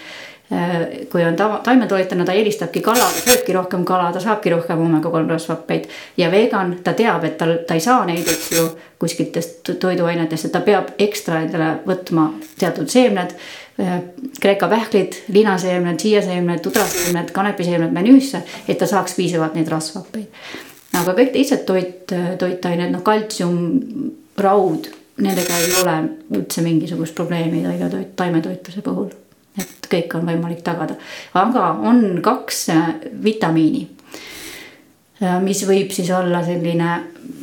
kui 1.10 1.24
on 1.24 1.36
tava, 1.36 1.58
taimetoitlane, 1.64 2.24
ta 2.24 2.34
eelistabki 2.36 2.80
kala, 2.80 3.08
ta 3.10 3.22
sööbki 3.24 3.54
rohkem 3.56 3.82
kala, 3.84 4.12
ta 4.14 4.20
saabki 4.22 4.52
rohkem 4.54 4.78
omega 4.78 5.10
kolm 5.10 5.30
rasvhappeid. 5.30 5.88
ja 6.16 6.30
vegan, 6.30 6.76
ta 6.84 6.92
teab, 6.94 7.24
et 7.24 7.38
tal, 7.38 7.56
ta 7.66 7.74
ei 7.74 7.82
saa 7.82 8.04
neid, 8.06 8.28
eks 8.30 8.52
ju, 8.54 8.66
kuskiltest 9.02 9.72
toiduainetest, 9.82 10.46
et 10.46 10.52
ta 10.54 10.60
peab 10.62 10.92
ekstra 11.02 11.40
endale 11.42 11.80
võtma 11.86 12.28
teatud 12.58 12.88
seemned. 12.88 13.34
Kreeka 14.40 14.68
pähklid, 14.72 15.18
linaseemned, 15.28 15.98
siiaseemned, 16.00 16.62
tudraseemned, 16.64 17.28
kanepiseemned 17.34 17.92
menüüsse, 17.92 18.40
et 18.68 18.78
ta 18.78 18.86
saaks 18.88 19.18
piisavalt 19.18 19.58
neid 19.58 19.68
rasvhappeid. 19.68 20.30
aga 20.96 21.12
kõik 21.12 21.34
teised 21.34 21.66
toit, 21.66 22.14
toitained, 22.38 22.94
noh 22.94 23.02
kaltsium, 23.04 23.58
raud, 24.38 24.90
nendega 25.22 25.60
ei 25.62 25.70
ole 25.82 26.00
üldse 26.40 26.64
mingisugust 26.64 27.14
probleemi 27.14 27.62
taimetoit, 27.64 28.16
taimetoitluse 28.16 28.82
puhul 28.84 29.14
et 29.60 29.88
kõik 29.90 30.16
on 30.18 30.26
võimalik 30.28 30.62
tagada. 30.64 30.96
aga 31.34 31.68
on 31.88 32.20
kaks 32.24 32.62
äh, 32.72 32.88
vitamiini, 33.24 33.86
äh, 35.22 35.38
mis 35.42 35.62
võib 35.68 35.92
siis 35.94 36.10
olla 36.14 36.42
selline 36.44 36.90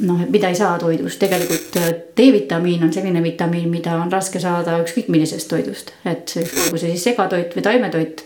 noh, 0.06 0.26
mida 0.30 0.52
ei 0.52 0.60
saa 0.60 0.78
toidust, 0.82 1.20
tegelikult 1.22 1.80
äh, 1.82 1.90
D-vitamiin 2.18 2.86
on 2.86 2.94
selline 2.94 3.24
vitamiin, 3.24 3.70
mida 3.70 3.98
on 4.02 4.12
raske 4.14 4.42
saada 4.44 4.78
ükskõik 4.84 5.10
millisest 5.14 5.50
toidust, 5.50 5.96
et 6.06 6.36
olgu 6.38 6.78
see 6.78 6.94
siis 6.94 7.10
segatoit 7.12 7.56
või 7.56 7.66
taimetoit. 7.66 8.26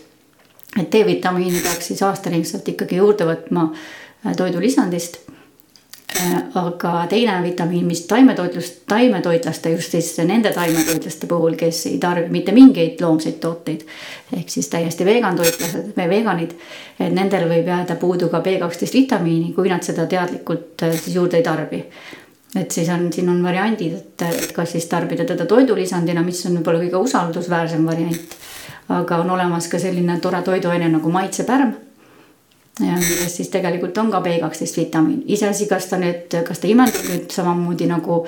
et 0.76 0.92
D-vitamiini 0.92 1.64
peaks 1.64 1.92
siis 1.92 2.04
aastaringselt 2.04 2.68
ikkagi 2.68 3.00
juurde 3.00 3.26
võtma 3.28 3.70
toidulisandist 4.36 5.22
aga 6.54 7.06
teine 7.08 7.42
vitamiin, 7.42 7.86
mis 7.86 8.00
taimetoitlust, 8.10 8.80
taimetoitlaste 8.88 9.70
just 9.70 9.90
siis 9.90 10.18
nende 10.26 10.52
taimetoitlaste 10.52 11.26
puhul, 11.26 11.54
kes 11.58 11.86
ei 11.86 11.98
tarbi 12.02 12.28
mitte 12.32 12.52
mingeid 12.52 13.00
loomseid 13.00 13.38
tooteid. 13.40 13.84
ehk 14.36 14.48
siis 14.50 14.68
täiesti 14.68 15.04
vegantoitlased 15.04 15.92
või 15.96 16.08
veganid, 16.08 16.54
et 17.00 17.12
nendel 17.14 17.48
võib 17.48 17.66
jääda 17.66 17.96
puudu 17.96 18.28
ka 18.28 18.42
B12 18.44 18.92
vitamiini, 18.94 19.52
kui 19.52 19.68
nad 19.68 19.82
seda 19.82 20.06
teadlikult 20.06 20.82
äh, 20.82 20.96
siis 20.98 21.14
juurde 21.16 21.36
ei 21.36 21.46
tarbi 21.46 21.84
et 22.56 22.70
siis 22.70 22.88
on, 22.88 23.12
siin 23.12 23.28
on 23.28 23.42
variandid, 23.44 23.98
et 24.24 24.52
kas 24.56 24.72
siis 24.72 24.86
tarbida 24.88 25.24
teda 25.28 25.46
toidulisandina, 25.46 26.22
mis 26.24 26.46
on 26.48 26.58
võib-olla 26.58 26.80
kõige 26.86 27.02
usaldusväärsem 27.08 27.84
variant. 27.86 28.38
aga 28.88 29.16
on 29.20 29.30
olemas 29.30 29.68
ka 29.68 29.78
selline 29.78 30.20
tore 30.20 30.40
toiduaine 30.42 30.88
nagu 30.88 31.10
maitsepärm 31.12 31.74
milles 32.78 33.36
siis 33.36 33.48
tegelikult 33.50 33.98
on 33.98 34.10
ka 34.10 34.20
B12 34.22 34.76
vitamiin, 34.76 35.24
iseasi, 35.26 35.66
kas 35.70 35.88
ta 35.90 35.98
nüüd, 36.00 36.34
kas 36.46 36.62
ta 36.62 36.70
imendub 36.70 37.08
nüüd 37.10 37.34
samamoodi 37.34 37.88
nagu 37.90 38.22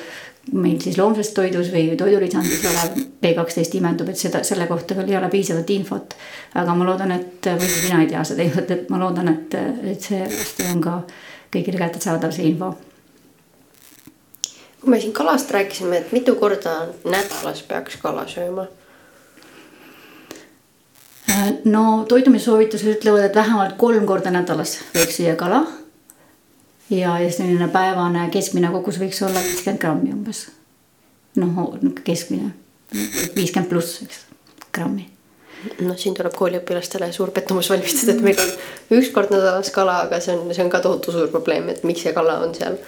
meil 0.53 0.81
siis 0.83 0.99
loomses 0.99 1.31
toidus 1.37 1.71
või 1.71 1.95
toidulisandis 1.99 2.65
olev 2.71 2.97
B12 3.23 3.79
imendub, 3.79 4.09
et 4.11 4.19
seda, 4.19 4.43
selle 4.47 4.67
kohta 4.71 4.97
veel 4.99 5.13
ei 5.13 5.19
ole 5.19 5.29
piisavalt 5.31 5.71
infot. 5.71 6.17
aga 6.55 6.75
ma 6.75 6.89
loodan, 6.89 7.13
et, 7.15 7.47
või 7.47 7.71
mina 7.85 8.03
ei 8.03 8.11
tea 8.11 8.25
seda 8.27 8.47
infot, 8.47 8.71
et 8.71 8.91
ma 8.91 8.99
loodan, 8.99 9.29
et, 9.35 9.59
et 9.93 10.11
see 10.11 10.23
varsti 10.25 10.67
on 10.73 10.83
ka 10.85 10.97
kõigile 11.53 11.79
kättesaadav, 11.85 12.35
see 12.35 12.51
info. 12.51 12.75
kui 14.81 14.91
me 14.91 15.01
siin 15.01 15.13
kalast 15.13 15.51
rääkisime, 15.51 15.99
et 15.99 16.13
mitu 16.13 16.35
korda 16.41 16.89
nädalas 17.05 17.63
peaks 17.69 18.01
kala 18.01 18.27
sööma 18.27 18.67
no 21.65 22.05
toitumissoovitused 22.09 22.97
ütlevad, 22.97 23.27
et 23.29 23.35
vähemalt 23.35 23.77
kolm 23.81 24.07
korda 24.09 24.33
nädalas 24.35 24.79
võiks 24.95 25.21
süüa 25.21 25.37
kala. 25.41 25.65
ja, 26.91 27.19
ja 27.19 27.31
selline 27.33 27.69
päevane 27.73 28.29
keskmine 28.33 28.73
kogus 28.73 29.01
võiks 29.01 29.23
olla 29.27 29.43
viiskümmend 29.45 29.81
grammi 29.81 30.13
umbes. 30.15 30.49
noh, 31.41 31.63
keskmine, 32.05 32.53
viiskümmend 33.37 33.71
pluss, 33.71 34.03
eks, 34.07 34.25
grammi 34.73 35.09
noh, 35.85 35.97
siin 36.01 36.15
tuleb 36.17 36.33
kooliõpilastele 36.37 37.11
suur 37.13 37.35
pettumus 37.37 37.69
valmistada, 37.71 38.15
et 38.17 38.25
meil 38.25 38.39
on 38.41 38.97
üks 38.97 39.11
kord 39.13 39.33
nädalas 39.35 39.69
kala, 39.75 40.07
aga 40.07 40.21
see 40.25 40.33
on, 40.33 40.49
see 40.55 40.65
on 40.65 40.73
ka 40.73 40.81
tohutu 40.81 41.13
suur 41.13 41.29
probleem, 41.33 41.69
et 41.69 41.85
miks 41.85 42.07
see 42.07 42.15
kala 42.17 42.39
on 42.47 42.55
seal. 42.57 42.79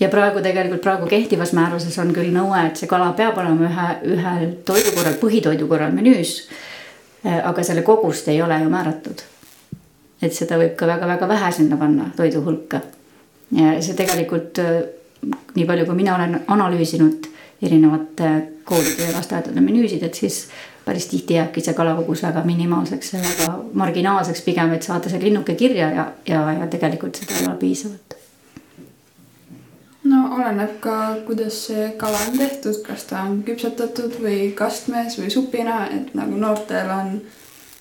ja 0.00 0.08
praegu 0.10 0.40
tegelikult 0.42 0.82
praegu 0.82 1.10
kehtivas 1.10 1.52
määruses 1.52 1.98
on 2.00 2.14
küll 2.16 2.32
nõue, 2.34 2.56
et 2.66 2.80
see 2.80 2.88
kala 2.90 3.12
peab 3.18 3.36
olema 3.42 3.68
ühe, 3.68 3.88
ühel 4.16 4.54
toidukorral, 4.64 5.20
põhitoidu 5.20 5.68
korral 5.68 5.92
menüüs 5.92 6.38
Äh, 6.48 6.73
aga 7.24 7.62
selle 7.62 7.82
kogust 7.82 8.28
ei 8.28 8.42
ole 8.42 8.58
ju 8.62 8.70
määratud. 8.70 9.22
et 10.22 10.32
seda 10.32 10.56
võib 10.56 10.74
ka 10.76 10.86
väga-väga 10.86 11.28
vähe 11.28 11.52
sinna 11.52 11.76
panna 11.76 12.10
toidu 12.16 12.42
hulka. 12.44 12.80
ja 13.52 13.74
see 13.82 13.94
tegelikult 13.94 14.58
äh, 14.58 14.82
nii 15.54 15.66
palju, 15.66 15.86
kui 15.86 15.94
mina 15.94 16.14
olen 16.16 16.40
analüüsinud 16.46 17.28
erinevate 17.62 18.30
koolide 18.64 19.08
ja 19.08 19.16
lasteaedade 19.16 19.60
menüüsid, 19.60 20.02
et 20.02 20.14
siis 20.14 20.48
päris 20.84 21.06
tihti 21.06 21.38
jääbki 21.38 21.60
see 21.64 21.74
kalakogus 21.74 22.22
väga 22.22 22.44
minimaalseks 22.44 23.14
väga 23.14 23.52
marginaalseks 23.72 24.42
pigem, 24.42 24.72
et 24.72 24.82
saada 24.82 25.12
see 25.12 25.22
linnuke 25.22 25.54
kirja 25.54 25.90
ja, 25.90 26.10
ja, 26.28 26.44
ja 26.60 26.66
tegelikult 26.66 27.16
seda 27.20 27.40
ei 27.40 27.48
ole 27.48 27.56
piisavalt 27.60 28.23
no 30.04 30.24
oleneb 30.36 30.76
ka, 30.84 30.96
kuidas 31.26 31.58
see 31.68 31.86
kala 32.00 32.18
on 32.28 32.38
tehtud, 32.38 32.80
kas 32.86 33.06
ta 33.08 33.22
on 33.24 33.40
küpsetatud 33.46 34.18
või 34.22 34.52
kastmes 34.56 35.16
või 35.20 35.30
supina, 35.32 35.84
et 35.94 36.12
nagu 36.16 36.36
noortel 36.40 36.90
on 36.92 37.16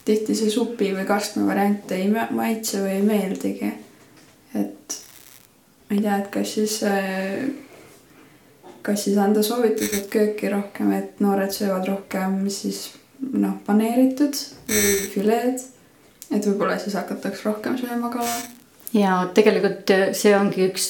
tihti 0.06 0.36
see 0.36 0.52
supi 0.52 0.92
või 0.96 1.06
kastme 1.08 1.46
variant 1.48 1.92
ei 1.96 2.08
maitse 2.12 2.82
või 2.84 2.98
ei 2.98 3.04
meeldigi. 3.08 3.74
et 4.56 4.98
ma 5.90 5.98
ei 5.98 6.02
tea, 6.02 6.18
et 6.18 6.32
kas 6.32 6.56
siis, 6.56 6.80
kas 8.82 9.04
siis 9.04 9.18
anda 9.18 9.44
soovitused 9.44 10.10
kööki 10.12 10.52
rohkem, 10.52 10.92
et 10.96 11.20
noored 11.24 11.52
söövad 11.52 11.88
rohkem 11.92 12.44
siis 12.50 12.86
noh, 13.20 13.60
paneeritud 13.66 14.36
või 14.72 14.98
fileed. 15.16 15.64
et 16.32 16.46
võib-olla 16.48 16.80
siis 16.80 16.96
hakataks 17.00 17.44
rohkem 17.48 17.80
sööma 17.80 18.12
kala 18.16 18.63
ja 18.94 19.20
tegelikult 19.34 19.92
äh, 19.94 20.10
see 20.18 20.34
ongi 20.38 20.68
üks, 20.70 20.90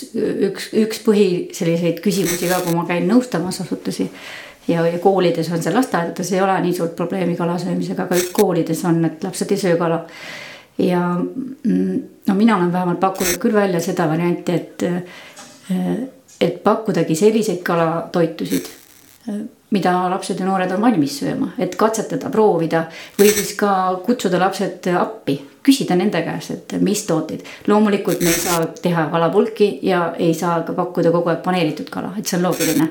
üks, 0.49 0.69
üks 0.83 1.03
põhi 1.05 1.27
selliseid 1.55 2.01
küsimusi 2.03 2.49
ka, 2.51 2.61
kui 2.65 2.75
ma 2.75 2.85
käin 2.89 3.07
nõustamas 3.09 3.61
asutusi. 3.63 4.09
ja, 4.67 4.85
ja 4.87 4.99
koolides 4.99 5.51
on 5.51 5.63
see, 5.63 5.73
lasteaedades 5.75 6.31
ei 6.33 6.41
ole 6.41 6.59
nii 6.65 6.75
suurt 6.75 6.95
probleemi 6.95 7.37
kalasöömisega, 7.39 8.07
aga 8.07 8.19
koolides 8.35 8.83
on, 8.89 9.03
et 9.07 9.23
lapsed 9.23 9.51
ei 9.51 9.63
söö 9.65 9.77
kala. 9.79 10.03
ja 10.77 11.01
mm, 11.15 12.03
no 12.27 12.35
mina 12.35 12.57
olen 12.57 12.73
vähemalt 12.73 12.99
pakkunud 12.99 13.39
küll 13.39 13.55
välja 13.55 13.81
seda 13.83 14.07
varianti, 14.09 14.59
et, 14.59 14.83
äh, 14.83 15.97
et 16.41 16.63
pakkudagi 16.63 17.15
selliseid 17.15 17.63
kalatoitusid 17.63 18.71
äh, 19.29 19.43
mida 19.73 19.95
lapsed 20.09 20.39
ja 20.39 20.45
noored 20.45 20.71
on 20.75 20.83
valmis 20.83 21.15
sööma, 21.23 21.53
et 21.57 21.75
katsetada, 21.79 22.29
proovida 22.29 22.85
või 23.17 23.31
siis 23.33 23.55
ka 23.57 23.71
kutsuda 24.05 24.37
lapsed 24.43 24.91
appi, 24.93 25.39
küsida 25.63 25.95
nende 25.95 26.21
käest, 26.25 26.51
et 26.51 26.73
mis 26.83 27.05
tooteid. 27.07 27.43
loomulikult 27.67 28.21
me 28.21 28.31
ei 28.31 28.39
saa 28.39 28.65
teha 28.81 29.05
kalapulki 29.11 29.79
ja 29.87 30.13
ei 30.19 30.33
saa 30.33 30.61
ka 30.67 30.73
pakkuda 30.73 31.11
kogu 31.11 31.31
aeg 31.31 31.39
paneeritud 31.45 31.89
kala, 31.89 32.11
et 32.19 32.27
see 32.27 32.37
on 32.37 32.43
loogiline. 32.43 32.87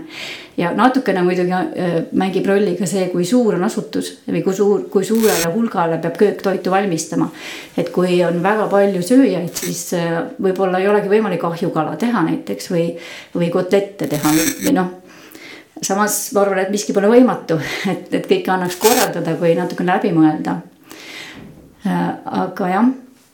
ja 0.57 0.73
natukene 0.77 1.23
muidugi 1.23 1.53
äh, 1.53 1.99
mängib 2.13 2.47
rolli 2.47 2.77
ka 2.79 2.87
see, 2.87 3.09
kui 3.13 3.25
suur 3.29 3.59
on 3.59 3.65
asutus 3.69 4.13
või 4.29 4.43
kui 4.45 4.57
suur, 4.57 4.87
kui 4.93 5.05
suurele 5.05 5.53
hulgale 5.55 6.01
peab 6.03 6.17
köök 6.17 6.43
toitu 6.43 6.71
valmistama. 6.71 7.29
et 7.77 7.93
kui 7.93 8.23
on 8.25 8.43
väga 8.43 8.67
palju 8.73 9.03
sööjaid, 9.03 9.53
siis 9.55 9.85
äh, 9.99 10.19
võib-olla 10.41 10.81
ei 10.81 10.89
olegi 10.89 11.13
võimalik 11.13 11.45
ahjukala 11.45 11.97
teha 12.01 12.25
näiteks 12.31 12.73
või, 12.73 12.89
või 13.37 13.53
kotlette 13.53 14.09
teha 14.09 14.37
või 14.65 14.77
noh 14.81 14.99
samas 15.83 16.33
ma 16.33 16.45
arvan, 16.45 16.63
et 16.63 16.71
miski 16.73 16.95
pole 16.95 17.11
võimatu, 17.11 17.59
et, 17.93 18.09
et 18.15 18.29
kõike 18.29 18.53
annaks 18.55 18.79
korraldada, 18.81 19.37
kui 19.41 19.57
natukene 19.59 19.97
läbi 19.97 20.13
mõelda. 20.17 20.61
Äh, 21.83 22.11
aga 22.25 22.69
jah, 22.71 22.91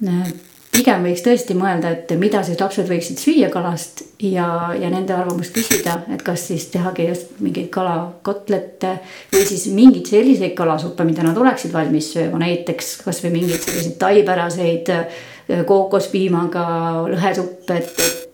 äh, 0.08 0.28
pigem 0.72 1.02
võiks 1.04 1.20
tõesti 1.24 1.52
mõelda, 1.58 1.90
et 1.92 2.12
mida 2.16 2.40
siis 2.46 2.56
lapsed 2.60 2.86
võiksid 2.88 3.20
süüa 3.20 3.50
kalast 3.52 4.00
ja, 4.24 4.70
ja 4.78 4.88
nende 4.92 5.12
arvamust 5.12 5.52
küsida, 5.52 5.98
et 6.14 6.22
kas 6.24 6.46
siis 6.48 6.64
tehagi 6.72 7.10
just 7.10 7.34
mingeid 7.44 7.68
kalakotlette 7.74 8.94
või 9.34 9.44
siis 9.50 9.66
mingeid 9.74 10.08
selliseid 10.08 10.54
kalasuppe, 10.56 11.04
mida 11.04 11.26
nad 11.26 11.36
oleksid 11.36 11.74
valmis 11.76 12.08
sööma, 12.14 12.40
näiteks 12.40 12.94
kasvõi 13.02 13.34
mingeid 13.36 13.66
selliseid 13.66 13.98
taipäraseid 14.00 14.94
äh, 14.94 15.20
kookospiimaga 15.68 16.64
lõhesupp, 17.12 17.68
et, 17.76 17.92
et 18.06 18.27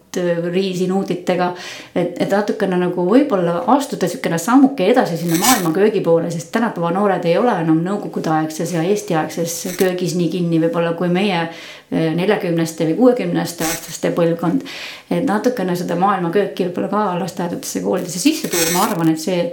riisinuuditega. 0.52 1.52
et, 1.94 2.16
et 2.22 2.30
natukene 2.30 2.78
nagu 2.80 3.06
võib-olla 3.08 3.62
astuda 3.74 4.08
sihukene 4.08 4.38
sammuke 4.38 4.86
edasi 4.92 5.16
sinna 5.20 5.38
maailma 5.40 5.72
köögi 5.74 6.00
poole, 6.00 6.30
sest 6.30 6.52
tänapäeva 6.52 6.90
noored 6.94 7.24
ei 7.28 7.36
ole 7.38 7.54
enam 7.60 7.82
nõukogudeaegses 7.84 8.74
ja 8.76 8.82
eestiaegses 8.82 9.76
köögis 9.78 10.16
nii 10.18 10.28
kinni 10.32 10.60
võib-olla 10.66 10.94
kui 10.98 11.08
meie 11.12 11.40
äh, 11.44 12.10
neljakümneste 12.16 12.88
või 12.90 12.98
kuuekümneste 13.02 13.64
aastaste 13.68 14.12
põlvkond. 14.16 14.66
et 15.10 15.24
natukene 15.28 15.76
seda 15.76 15.96
maailma 16.00 16.32
kööki 16.34 16.68
võib-olla 16.68 16.90
ka 16.92 17.06
lasteaedadesse, 17.22 17.84
koolidesse 17.84 18.18
sisse 18.18 18.50
tuua, 18.52 18.72
ma 18.74 18.88
arvan, 18.88 19.14
et 19.14 19.22
see 19.22 19.48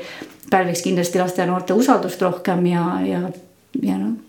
pälviks 0.51 0.83
kindlasti 0.83 1.19
laste 1.19 1.41
ja 1.41 1.47
noorte 1.47 1.73
usaldust 1.73 2.21
rohkem 2.21 2.65
ja, 2.73 2.83
ja, 3.05 3.23
ja 3.81 3.97
noh 3.97 4.19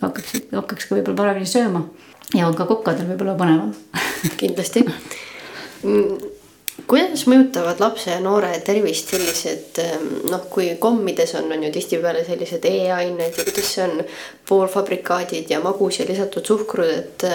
hakkaks, 0.00 0.36
hakkaks 0.52 0.88
ka 0.88 0.96
võib-olla 0.96 1.22
paremini 1.22 1.48
sööma 1.48 1.84
ja 2.34 2.46
on 2.48 2.56
ka 2.56 2.66
kokkadel 2.68 3.08
võib-olla 3.10 3.36
põnevam 3.38 3.72
kindlasti 4.40 4.84
kuidas 6.86 7.26
mõjutavad 7.28 7.80
lapse 7.82 8.10
ja 8.10 8.20
noore 8.22 8.52
tervist 8.64 9.12
sellised 9.12 9.80
noh, 10.30 10.46
kui 10.52 10.70
kommides 10.80 11.34
on, 11.38 11.50
on 11.52 11.66
ju 11.66 11.72
tihtipeale 11.74 12.22
sellised 12.26 12.64
E-ained 12.68 13.38
ja 13.38 13.44
kuidas 13.46 13.74
see 13.74 13.84
on 13.86 14.02
poolfabrikaadid 14.48 15.50
ja 15.52 15.60
magus 15.64 16.00
ja 16.00 16.08
lisatud 16.08 16.46
suhkrud, 16.46 16.90
et 16.90 17.26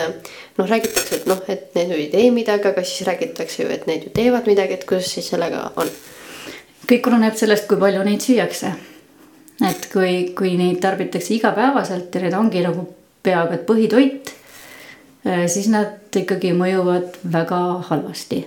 noh, 0.57 0.67
räägitakse, 0.67 1.21
et 1.21 1.29
noh, 1.29 1.41
et 1.51 1.71
need 1.77 1.93
ju 1.93 2.01
ei 2.01 2.09
tee 2.13 2.31
midagi, 2.35 2.71
aga 2.71 2.83
siis 2.83 3.07
räägitakse 3.07 3.63
ju, 3.63 3.69
et 3.75 3.87
need 3.89 4.07
ju 4.07 4.13
teevad 4.15 4.49
midagi, 4.49 4.79
et 4.79 4.87
kuidas 4.89 5.13
siis 5.17 5.29
sellega 5.33 5.69
on? 5.75 5.91
kõik 6.85 7.07
oleneb 7.09 7.33
sellest, 7.37 7.65
kui 7.69 7.81
palju 7.81 8.03
neid 8.05 8.21
süüakse. 8.21 8.71
et 9.65 9.89
kui, 9.93 10.15
kui 10.37 10.55
neid 10.59 10.81
tarbitakse 10.83 11.33
igapäevaselt 11.37 12.15
ja 12.15 12.25
need 12.25 12.35
ongi 12.37 12.61
nagu 12.65 12.89
peaaegu 13.25 13.55
et 13.55 13.63
põhitoit, 13.65 14.33
siis 15.49 15.69
nad 15.73 16.04
ikkagi 16.21 16.53
mõjuvad 16.57 17.21
väga 17.31 17.61
halvasti 17.89 18.45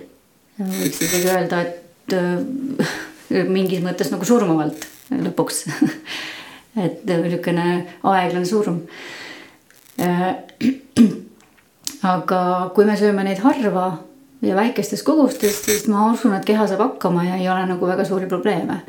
võiks 0.59 1.01
isegi 1.05 1.29
öelda, 1.29 1.61
et 1.63 2.15
äh, 2.15 3.43
mingis 3.55 3.83
mõttes 3.83 4.11
nagu 4.13 4.27
surmavalt 4.27 4.85
lõpuks 5.09 5.63
et 6.85 7.01
niisugune 7.07 7.69
aeglane 8.03 8.45
surm. 8.47 8.81
Äh, 9.99 10.35
aga 12.13 12.41
kui 12.75 12.87
me 12.87 12.97
sööme 12.99 13.25
neid 13.27 13.41
harva 13.43 13.87
ja 14.45 14.55
väikestes 14.55 15.03
kogustes, 15.03 15.63
siis 15.65 15.87
ma 15.91 16.09
usun, 16.13 16.35
et 16.37 16.45
keha 16.47 16.67
saab 16.69 16.85
hakkama 16.85 17.25
ja 17.27 17.39
ei 17.39 17.49
ole 17.51 17.65
nagu 17.69 17.89
väga 17.89 18.05
suuri 18.07 18.29
probleeme. 18.31 18.81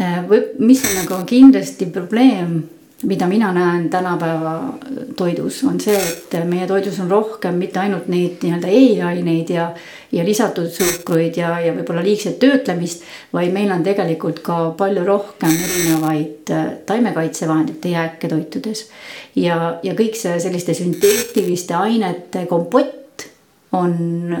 Äh, 0.00 0.22
või 0.28 0.44
mis 0.62 0.84
on 0.88 1.02
nagu 1.02 1.20
kindlasti 1.28 1.90
probleem 1.92 2.62
mida 3.02 3.26
mina 3.26 3.52
näen 3.52 3.90
tänapäeva 3.90 4.74
toidus, 5.16 5.64
on 5.64 5.80
see, 5.80 5.96
et 5.98 6.36
meie 6.46 6.66
toidus 6.66 7.00
on 7.02 7.10
rohkem 7.10 7.58
mitte 7.58 7.80
ainult 7.82 8.06
neid 8.12 8.44
nii-öelda 8.44 8.70
E-aineid 8.70 9.50
ja, 9.50 9.66
ja 10.12 10.24
lisatud 10.24 10.70
suhkruid 10.70 11.36
ja, 11.40 11.56
ja 11.60 11.74
võib-olla 11.74 12.04
liigset 12.06 12.38
töötlemist, 12.42 13.02
vaid 13.34 13.54
meil 13.54 13.72
on 13.74 13.82
tegelikult 13.86 14.42
ka 14.46 14.58
palju 14.78 15.04
rohkem 15.08 15.50
erinevaid 15.50 16.54
äh, 16.54 16.70
taimekaitsevahendite 16.86 17.94
jääke 17.96 18.30
toitudes. 18.30 18.86
ja, 19.34 19.78
ja 19.82 19.98
kõik 19.98 20.16
see 20.18 20.38
selliste 20.40 20.74
sünteetiliste 20.78 21.74
ainete 21.74 22.46
kompott 22.46 23.26
on 23.72 24.36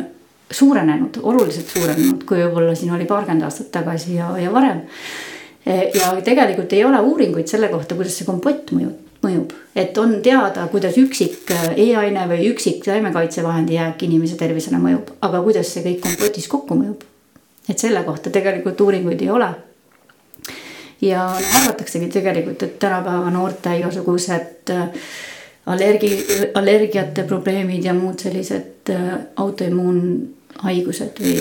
suurenenud, 0.52 1.18
oluliselt 1.22 1.70
suurenenud, 1.72 2.24
kui 2.28 2.38
võib-olla 2.44 2.74
siin 2.76 2.92
oli 2.94 3.08
paarkümmend 3.08 3.48
aastat 3.48 3.72
tagasi 3.74 4.18
ja, 4.20 4.34
ja 4.38 4.52
varem 4.52 4.84
ja 5.66 6.10
tegelikult 6.24 6.72
ei 6.72 6.84
ole 6.84 7.00
uuringuid 7.00 7.46
selle 7.46 7.68
kohta, 7.68 7.94
kuidas 7.94 8.16
see 8.18 8.26
kompott 8.26 8.72
mõjub, 8.74 8.98
mõjub, 9.22 9.52
et 9.78 9.98
on 9.98 10.16
teada, 10.24 10.66
kuidas 10.72 10.96
üksik 10.98 11.50
äh, 11.54 11.68
E-aine 11.86 12.26
või 12.30 12.48
üksik 12.50 12.82
taimekaitsevahendi 12.86 13.78
jääk 13.78 14.02
inimese 14.06 14.38
tervisele 14.40 14.80
mõjub, 14.82 15.12
aga 15.22 15.42
kuidas 15.44 15.70
see 15.72 15.84
kõik 15.86 16.00
kompotis 16.06 16.48
kokku 16.50 16.78
mõjub. 16.78 17.04
et 17.68 17.78
selle 17.78 18.02
kohta 18.02 18.30
tegelikult 18.30 18.80
uuringuid 18.80 19.22
ei 19.22 19.30
ole. 19.30 19.50
ja 21.00 21.26
no, 21.26 21.52
arvataksegi 21.60 22.08
tegelikult, 22.10 22.62
et 22.62 22.78
tänapäeva 22.78 23.30
noorte 23.30 23.76
igasugused 23.78 24.70
äh, 24.74 24.88
allergi, 25.66 26.16
allergiate 26.54 27.22
probleemid 27.22 27.84
ja 27.84 27.94
muud 27.94 28.18
sellised 28.18 28.90
autoimmuunhaigused 29.36 31.22
või 31.22 31.36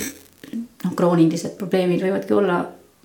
noh, 0.84 0.94
kroonilised 0.96 1.58
probleemid 1.58 2.06
võivadki 2.06 2.38
olla 2.38 2.60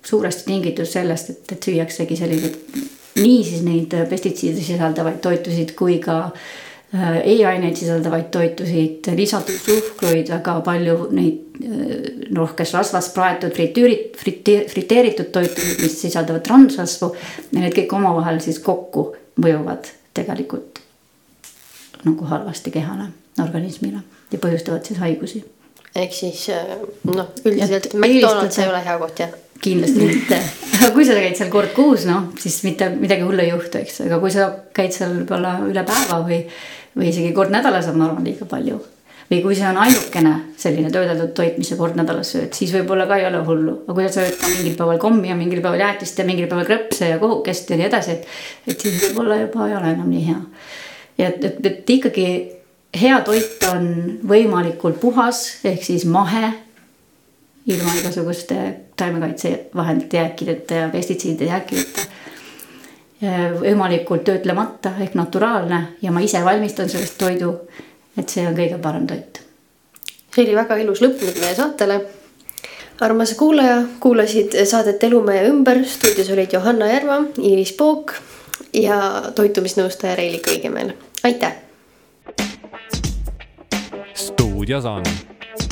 suuresti 0.07 0.46
tingitud 0.50 0.88
sellest, 0.88 1.30
et, 1.30 1.52
et 1.52 1.70
süüaksegi 1.70 2.16
selliseid 2.18 2.86
nii 3.16 3.42
siis 3.44 3.64
neid 3.64 3.94
pestitsiide 4.11 4.62
sisaldavaid 4.62 5.18
toitusid 5.24 5.72
kui 5.78 5.98
ka 6.04 6.18
äh, 6.26 7.18
E-aineid 7.24 7.76
sisaldavaid 7.78 8.28
toitusid, 8.34 9.09
lisatud 9.16 9.59
suhkruid, 9.64 10.30
väga 10.32 10.59
palju 10.66 10.96
neid 11.16 11.61
äh, 11.64 11.92
noh, 12.36 12.52
kes 12.59 12.74
rasvast 12.76 13.14
praetud 13.16 13.54
fritüürit-, 13.57 14.16
friteer-, 14.20 14.66
friteeritud 14.72 15.32
toitusid, 15.34 15.82
mis 15.82 16.00
sisaldavad 16.04 16.44
transrasvu. 16.46 17.12
ja 17.52 17.62
need 17.62 17.76
kõik 17.78 17.96
omavahel 17.96 18.40
siis 18.44 18.61
kokku 18.64 19.09
mõjuvad 19.40 19.92
tegelikult 20.16 20.82
nagu 22.07 22.28
halvasti 22.28 22.70
kehale, 22.70 23.09
organismile 23.42 24.04
ja 24.30 24.38
põhjustavad 24.38 24.84
siis 24.84 25.00
haigusi. 25.00 25.44
ehk 25.96 26.14
siis 26.14 26.48
äh, 26.52 26.76
noh, 27.09 27.32
üldiselt 27.44 27.94
McDonalds 27.94 28.61
ei 28.61 28.68
ole 28.68 28.84
hea 28.84 29.00
koht 29.00 29.24
jah 29.24 29.34
kindlasti 29.62 30.07
mitte, 30.07 30.38
aga 30.78 30.90
kui 30.94 31.07
sa 31.07 31.16
käid 31.16 31.38
seal 31.38 31.52
kord 31.52 31.72
kuus, 31.76 32.07
noh, 32.09 32.30
siis 32.40 32.59
mitte 32.66 32.88
midagi 32.94 33.24
hullu 33.26 33.42
ei 33.42 33.52
juhtu, 33.52 33.80
eks, 33.82 34.02
aga 34.07 34.18
kui 34.22 34.32
sa 34.34 34.50
käid 34.76 34.94
seal 34.94 35.14
võib-olla 35.20 35.57
üle 35.66 35.84
päeva 35.86 36.20
või, 36.26 36.42
või 36.96 37.09
isegi 37.12 37.32
kord 37.36 37.54
nädalas 37.54 37.88
on, 37.90 37.98
ma 38.00 38.11
arvan, 38.11 38.26
liiga 38.26 38.48
palju. 38.50 38.78
või 39.30 39.40
kui 39.42 39.57
see 39.59 39.66
on 39.66 39.78
ainukene 39.82 40.32
selline 40.57 40.90
töödeldud 40.94 41.32
toit, 41.34 41.57
mis 41.59 41.72
sa 41.72 41.76
kord 41.76 41.96
nädalas 41.98 42.28
sööd, 42.34 42.52
siis 42.54 42.70
võib-olla 42.76 43.09
ka 43.11 43.16
ei 43.18 43.26
ole 43.26 43.40
hullu, 43.48 43.78
aga 43.86 43.96
kui 43.96 44.07
sa 44.07 44.20
sööd 44.20 44.36
ka 44.38 44.50
mingil 44.52 44.76
päeval 44.78 45.00
kommi 45.02 45.32
ja 45.32 45.38
mingil 45.38 45.62
päeval 45.64 45.82
jäätist 45.82 46.20
ja 46.20 46.26
mingil 46.28 46.46
päeval 46.50 46.68
krõpse 46.68 47.09
ja 47.11 47.18
kohukest 47.18 47.70
ja 47.70 47.80
nii 47.80 47.88
edasi, 47.88 48.18
et, 48.18 48.28
et 48.70 48.86
siis 48.86 49.00
võib-olla 49.02 49.40
juba 49.40 49.66
ei 49.66 49.74
ole 49.80 49.96
enam 49.96 50.12
nii 50.12 50.26
hea. 50.28 50.38
ja 51.18 51.32
et, 51.32 51.44
et, 51.44 51.59
et 51.72 51.96
ikkagi 51.96 52.28
hea 52.96 53.18
toit 53.26 53.66
on 53.72 53.88
võimalikult 54.28 55.00
puhas 55.02 55.42
ehk 55.66 55.82
siis 55.84 56.07
mahe 56.07 56.52
ilma 57.66 57.96
igasuguste 57.98 58.86
taimekaitsevahendite 58.97 60.16
jääkideta 60.16 60.74
ja 60.74 60.88
pestitsiidide 60.88 61.44
jääkideta. 61.44 62.01
võimalikult 63.61 64.24
töötlemata 64.24 64.90
ehk 65.01 65.14
naturaalne 65.16 65.78
ja 66.03 66.12
ma 66.12 66.20
ise 66.20 66.44
valmistan 66.44 66.88
sellest 66.88 67.18
toidu. 67.18 67.55
et 68.18 68.28
see 68.28 68.47
on 68.49 68.55
kõige 68.55 68.78
parem 68.78 69.07
toit. 69.07 69.42
see 70.34 70.44
oli 70.44 70.55
väga 70.55 70.76
ilus 70.76 71.01
lõpp 71.01 71.22
nüüd 71.22 71.40
meie 71.40 71.55
saatele. 71.55 72.01
armas 73.01 73.34
kuulaja, 73.34 73.82
kuulasid 74.01 74.57
saadet 74.64 75.05
Elu 75.05 75.22
meie 75.22 75.49
ümber, 75.49 75.84
stuudios 75.84 76.30
olid 76.30 76.53
Johanna 76.53 76.86
Järva, 76.86 77.22
Iiris 77.38 77.72
Pook 77.72 78.12
ja 78.72 79.22
toitumisnõustaja 79.34 80.16
Reili 80.16 80.42
Kõigemäel, 80.49 80.92
aitäh. 81.24 81.55
stuudios 84.14 84.84
on 84.84 85.03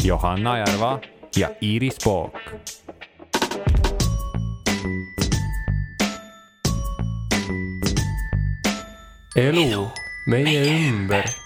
Johanna 0.04 0.58
Järva 0.58 1.00
ja 1.36 1.50
Iiris 1.62 1.96
Pook. 2.04 2.38
Elu 9.36 9.88
meie 10.26 10.88
ümber 10.88 11.43